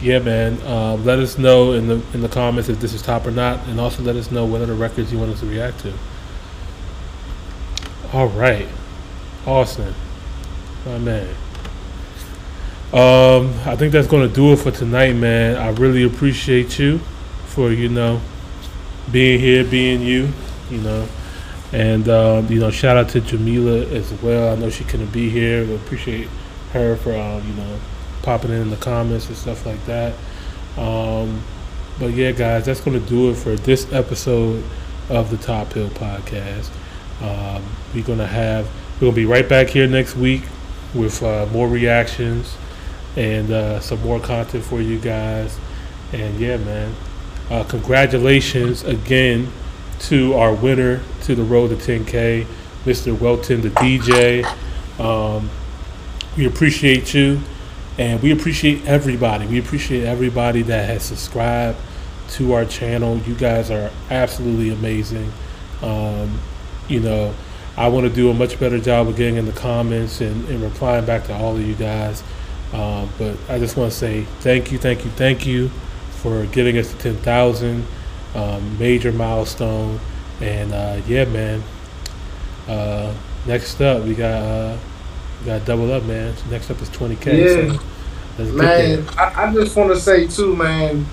[0.02, 3.26] yeah, man, uh, let us know in the in the comments if this is top
[3.26, 5.80] or not, and also let us know what other records you want us to react
[5.82, 5.94] to.
[8.14, 8.68] All right,
[9.46, 9.94] Austin,
[10.86, 11.28] my man.
[12.92, 15.58] Um, I think that's gonna do it for tonight, man.
[15.58, 17.00] I really appreciate you
[17.46, 18.20] for you know
[19.12, 20.32] being here, being you,
[20.70, 21.08] you know,
[21.72, 24.54] and um, you know, shout out to Jamila as well.
[24.54, 25.66] I know she couldn't be here.
[25.66, 26.28] We appreciate
[26.74, 27.80] her for um, you know
[28.22, 30.14] popping in the comments and stuff like that.
[30.78, 31.42] Um,
[32.00, 34.64] but yeah, guys, that's gonna do it for this episode
[35.10, 36.70] of the Top Hill Podcast.
[37.22, 37.64] Um,
[37.94, 38.66] we're gonna have
[38.96, 40.44] we're gonna be right back here next week
[40.94, 42.56] with uh, more reactions
[43.16, 45.58] and uh, some more content for you guys.
[46.14, 46.96] And yeah, man,
[47.50, 49.52] uh, congratulations again
[50.00, 52.46] to our winner to the road to 10K,
[52.86, 53.20] Mr.
[53.20, 54.46] Welton, the DJ.
[55.00, 55.50] Um,
[56.38, 57.42] we appreciate you,
[57.98, 59.48] and we appreciate everybody.
[59.48, 61.78] We appreciate everybody that has subscribed
[62.30, 63.18] to our channel.
[63.20, 65.32] You guys are absolutely amazing.
[65.82, 66.40] Um,
[66.88, 67.34] you know,
[67.76, 70.62] I want to do a much better job of getting in the comments and, and
[70.62, 72.24] replying back to all of you guys.
[72.74, 75.72] Um, but I just want to say thank you, thank you, thank you
[76.22, 77.86] for getting us to 10,000.
[78.36, 80.00] Um, major milestone.
[80.40, 81.64] And uh, yeah, man.
[82.68, 83.14] Uh,
[83.48, 84.78] next up, we got uh,
[85.40, 86.36] we got double up, man.
[86.50, 87.72] Next up is 20K.
[87.72, 87.80] Yeah.
[88.38, 89.06] So Man.
[89.18, 91.06] I, I just want to say too, man.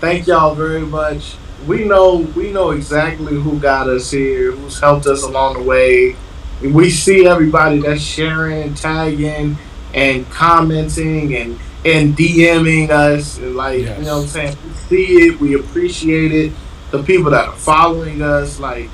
[0.00, 1.36] Thank y'all very much.
[1.66, 6.16] We know we know exactly who got us here, who's helped us along the way.
[6.62, 9.56] We see everybody that's sharing, tagging,
[9.92, 13.38] and commenting and and DMing us.
[13.38, 14.56] And like you know what I'm saying?
[14.64, 16.52] We see it, we appreciate it.
[16.90, 18.88] The people that are following us, like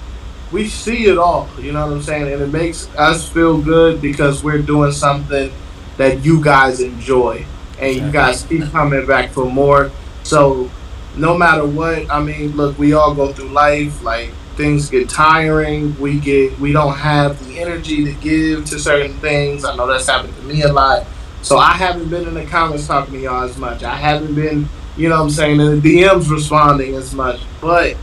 [0.53, 2.33] we see it all, you know what I'm saying?
[2.33, 5.53] And it makes us feel good because we're doing something
[5.97, 7.45] that you guys enjoy.
[7.79, 9.91] And you guys keep coming back for more.
[10.23, 10.71] So
[11.17, 15.99] no matter what, I mean, look, we all go through life, like things get tiring.
[15.99, 19.65] We get we don't have the energy to give to certain things.
[19.65, 21.07] I know that's happened to me a lot.
[21.43, 23.83] So I haven't been in the comments talking to y'all as much.
[23.83, 27.41] I haven't been, you know what I'm saying, in the DMs responding as much.
[27.61, 27.97] But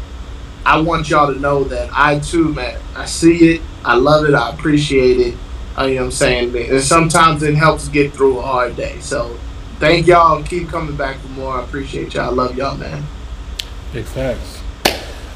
[0.66, 4.34] I want y'all to know that I too, man, I see it, I love it,
[4.34, 5.36] I appreciate it.
[5.80, 6.56] You know what I'm saying?
[6.56, 9.00] And sometimes it helps get through a hard day.
[9.00, 9.38] So
[9.80, 10.42] thank y'all.
[10.42, 11.54] Keep coming back for more.
[11.54, 12.26] I appreciate y'all.
[12.26, 13.06] I love y'all, man.
[13.94, 14.60] Big facts.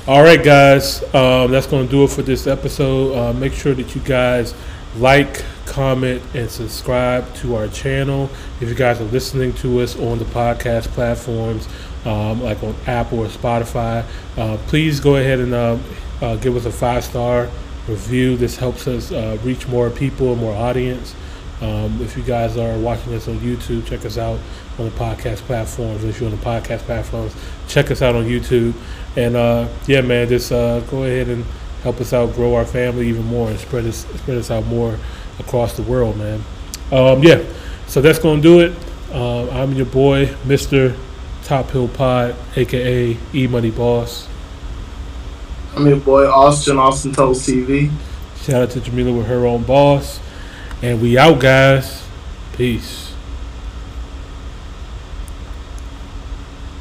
[0.08, 1.04] All right, guys.
[1.14, 3.16] Um, that's going to do it for this episode.
[3.16, 4.56] Uh, make sure that you guys
[4.98, 8.30] like, comment, and subscribe to our channel.
[8.60, 11.68] If you guys are listening to us on the podcast platforms,
[12.06, 14.04] um, like on Apple or Spotify,
[14.38, 15.78] uh, please go ahead and uh,
[16.22, 17.50] uh, give us a five star
[17.88, 18.38] review.
[18.38, 21.16] This helps us uh, reach more people, more audience.
[21.62, 24.40] Um, if you guys are watching us on YouTube, check us out
[24.80, 26.04] on the podcast platforms.
[26.04, 27.36] If you're on the podcast platforms,
[27.68, 28.74] check us out on YouTube.
[29.16, 31.46] And uh, yeah, man, just uh, go ahead and
[31.84, 34.98] help us out, grow our family even more, and spread us spread us out more
[35.40, 36.44] across the world, man.
[36.92, 37.44] Um, yeah,
[37.88, 38.74] so that's gonna do it.
[39.14, 40.96] Um, I'm your boy, Mr.
[41.44, 44.28] Top Hill Pod, aka E Money Boss.
[45.76, 47.92] I'm your boy Austin, Austin Toast TV.
[48.38, 50.20] Shout out to Jamila with her own boss,
[50.82, 52.04] and we out, guys.
[52.54, 53.14] Peace.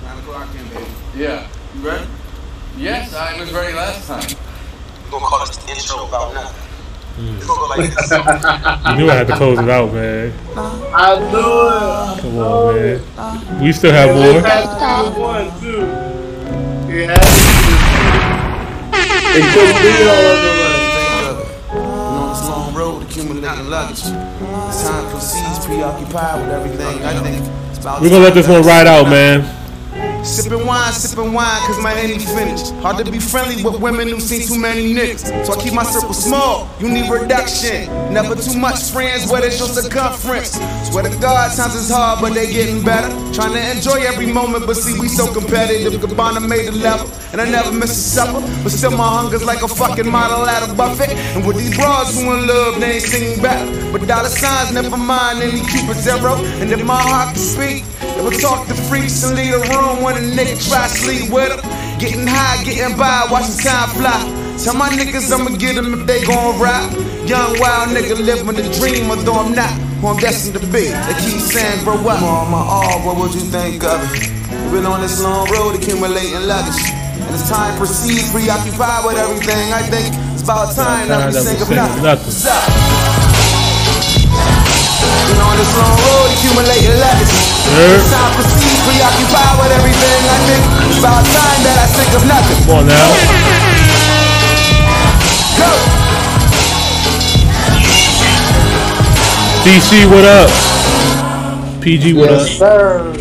[0.02, 0.86] Nine o'clock, baby.
[1.16, 1.46] Yeah.
[1.74, 2.06] You ready?
[2.76, 4.49] Yes, I was ready last time.
[5.10, 6.70] We're gonna call this the intro about nothing.
[7.18, 7.46] Mm.
[7.46, 7.90] Go like.
[8.90, 10.32] You knew I had to close it out, man.
[10.56, 12.20] I knew it.
[12.22, 13.62] Come on, man.
[13.62, 14.40] We still have more.
[15.20, 15.80] One, two.
[16.94, 17.18] Yeah.
[19.32, 20.50] It could be all of the
[21.70, 24.02] on this long road accumulating luggage.
[24.02, 27.04] As time proceeds, preoccupied with everything.
[27.04, 27.44] I think
[28.00, 29.59] We're gonna let this one ride out, man.
[30.22, 32.72] Sipping wine, sipping wine, cause my henny finished.
[32.82, 35.46] Hard to be friendly with women who've seen too many niggas.
[35.46, 37.88] So I keep my circle small, you need reduction.
[38.12, 40.60] Never too much friends, what is your circumference?
[40.90, 43.08] Swear to God, times is hard, but they getting better.
[43.32, 45.94] Trying to enjoy every moment, but see, we so competitive.
[46.00, 48.40] Gabbana made the level, and I never miss a supper.
[48.62, 51.10] But still, my hunger's like a fucking model at a buffet.
[51.34, 53.64] And with these bras who in love, they ain't singing back.
[53.92, 56.36] But dollar signs, never mind any Cupid zero.
[56.60, 60.02] And if my heart can speak, it will talk to freaks and leave the room
[60.12, 61.62] when a nigga try to sleep with them.
[61.98, 64.18] Getting high, getting by, watching time fly.
[64.58, 66.90] Tell my niggas I'ma get them if they gon' rap.
[67.28, 69.70] Young wild nigga living the dream, although I'm not
[70.00, 70.88] who I'm destined to be.
[70.90, 72.22] They keep saying, grow up.
[72.22, 74.28] On my all, what would you think of it?
[74.50, 76.80] We've been on this long road accumulating luggage.
[77.20, 81.60] And as time proceeds, preoccupied with everything, I think it's about time that we sing
[81.60, 82.02] of nothing.
[82.02, 82.44] What's
[85.20, 85.28] up?
[85.28, 87.34] Been on this long road accumulating luggage.
[87.70, 92.22] As time proceeds, preoccupied with everything, I think it's about time that I think of
[92.26, 92.58] nothing.
[92.64, 93.08] Come on now.
[95.60, 95.70] Go!
[99.64, 100.50] DC, what up?
[101.82, 102.58] PG, what Yes, up?
[102.58, 103.14] sir.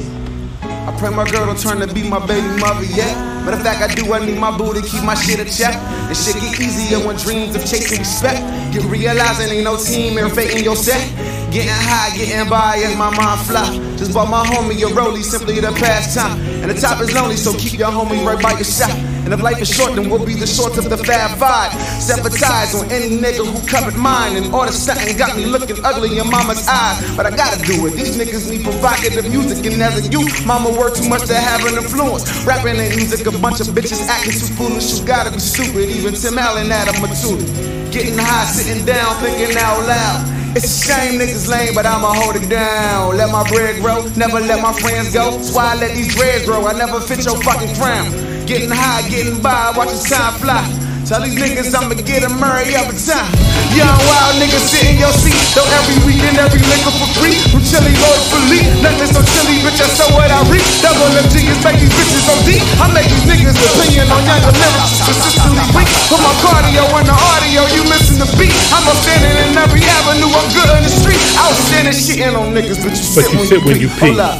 [0.64, 3.16] I pray my girl don't turn to be my baby mother yet.
[3.50, 5.74] Matter of fact, I do, I need my boo to keep my shit a check.
[5.74, 8.46] And shit get easier when dreams of chasing respect.
[8.72, 11.02] Get realizing ain't no team and fate in your set.
[11.50, 13.74] Getting high, getting by as my mind fly.
[13.98, 16.40] Just bought my homie a rollie, simply the pastime.
[16.62, 19.19] And the top is lonely, so keep your homie right by your side.
[19.26, 21.74] And if life is short, then we'll be the shorts of the Fab Five.
[22.02, 24.36] Sabotage on any nigga who covered mine.
[24.38, 26.98] And all the stunting got me looking ugly in mama's eyes.
[27.16, 27.94] But I gotta do it.
[27.94, 29.66] These niggas need provocative music.
[29.66, 32.26] And as a youth, mama worked too much to have an influence.
[32.46, 35.00] Rapping ain't music, a bunch of bitches acting too foolish.
[35.00, 35.90] You gotta be stupid.
[35.90, 37.46] Even Tim Allen had a maturity.
[37.92, 40.39] Getting high, sitting down, thinking out loud.
[40.56, 43.18] It's a shame niggas lame, but I'ma hold it down.
[43.18, 45.32] Let my bread grow, never let my friends go.
[45.38, 46.66] That's why I let these dreads grow.
[46.66, 48.12] I never fit your fucking crown.
[48.46, 50.89] Getting high, getting by, watching time fly.
[51.08, 53.26] Tell these niggas I'ma get a Murray every time.
[53.74, 55.34] Young wild niggas sit in your seat.
[55.58, 57.34] Though every weekend, every liquor for free.
[57.50, 58.70] From chili Lloyd Philippe.
[58.86, 60.62] Nothing so chilly, bitch, I saw what I read.
[60.86, 62.62] Double MG is make these bitches so deep.
[62.78, 65.02] I make these niggas opinion on younger lyrics.
[65.02, 65.90] Consistently weak.
[66.14, 68.54] Put my cardio in the audio, you missing the beat.
[68.70, 71.22] I'm standing in every avenue, I'm good in the street.
[71.42, 73.82] Outstanding shitting on niggas, but you But sit you when sit you when pee.
[73.82, 74.14] you pee.
[74.14, 74.38] Hold up.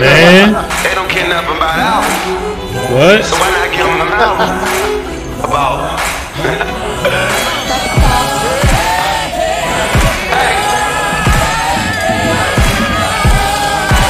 [0.00, 0.54] Man.
[0.86, 2.47] They don't care nothing about album.
[2.68, 3.24] What?
[3.24, 4.52] So why not give them an album?
[5.40, 5.88] About.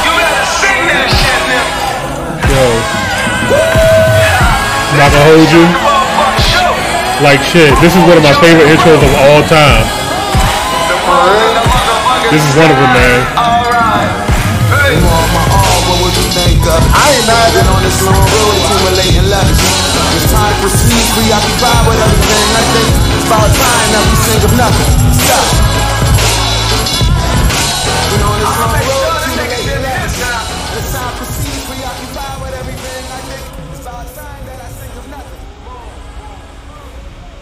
[0.03, 1.71] You gotta sing that shit, nigga.
[2.51, 2.67] Yo.
[4.91, 5.63] I'm not gonna hold you.
[7.23, 7.71] Like shit.
[7.79, 9.87] This is one of my favorite intros of all time.
[12.35, 13.48] This is one of them, man.
[16.69, 19.57] I ain't at on this long road accumulating luggage.
[19.57, 22.45] As time proceeds, preoccupied with everything.
[22.53, 24.91] I think it's about time that we sing of nothing.
[25.17, 25.47] Stop.
[28.19, 29.39] On this long road it's.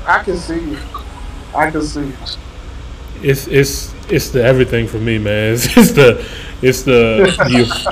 [0.07, 0.79] I can see you.
[1.53, 2.17] I can see you.
[3.23, 5.55] It's it's it's the everything for me, man.
[5.55, 6.25] It's, it's the
[6.63, 7.23] it's the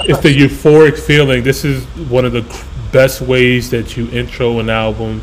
[0.09, 1.43] it's the euphoric feeling.
[1.43, 2.43] This is one of the
[2.93, 5.23] best ways that you intro an album.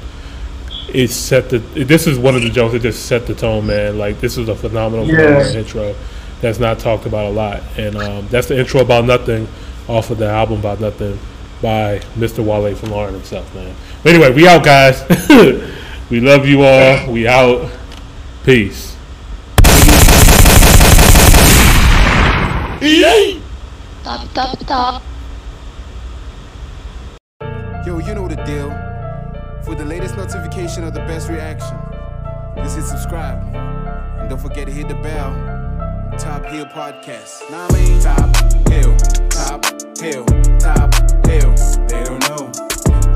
[0.93, 1.59] It set the.
[1.59, 3.97] This is one of the jokes that just set the tone, man.
[3.97, 5.59] Like this is a phenomenal, phenomenal Yeah.
[5.59, 5.95] intro
[6.41, 9.47] that's not talked about a lot, and um, that's the intro about nothing
[9.87, 11.17] off of the album about nothing
[11.61, 12.39] by Mr.
[12.43, 13.73] Wale Folarin himself, man.
[14.03, 15.03] But anyway, we out, guys.
[16.09, 17.11] we love you all.
[17.11, 17.69] We out.
[18.43, 18.90] Peace.
[22.81, 25.03] Top, top, top.
[27.85, 28.71] Yo, you know the deal.
[29.63, 31.77] For the latest notification of the best reaction,
[32.55, 33.37] just hit subscribe.
[34.19, 35.31] And don't forget to hit the bell.
[36.17, 37.51] Top Hill Podcast.
[37.51, 38.35] Nah, I mean, Top
[38.67, 38.97] Hill,
[39.29, 39.63] Top
[39.99, 40.25] Hill,
[40.57, 40.91] Top
[41.27, 41.53] Hill.
[41.85, 42.49] They don't know.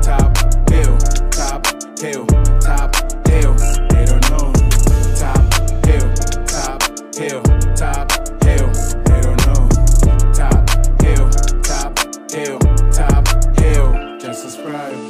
[0.00, 0.38] Top
[0.70, 0.96] Hill,
[1.32, 1.66] Top
[1.98, 2.24] Hill,
[2.60, 2.94] Top
[3.26, 3.54] Hill.
[3.90, 4.52] They don't know.
[5.16, 5.42] Top
[5.84, 6.14] Hill,
[6.46, 6.82] Top
[7.16, 7.42] Hill,
[7.74, 8.12] Top
[8.44, 9.15] Hill.
[12.36, 12.58] Hill,
[12.92, 13.26] Top
[13.56, 15.05] Hill, just subscribe.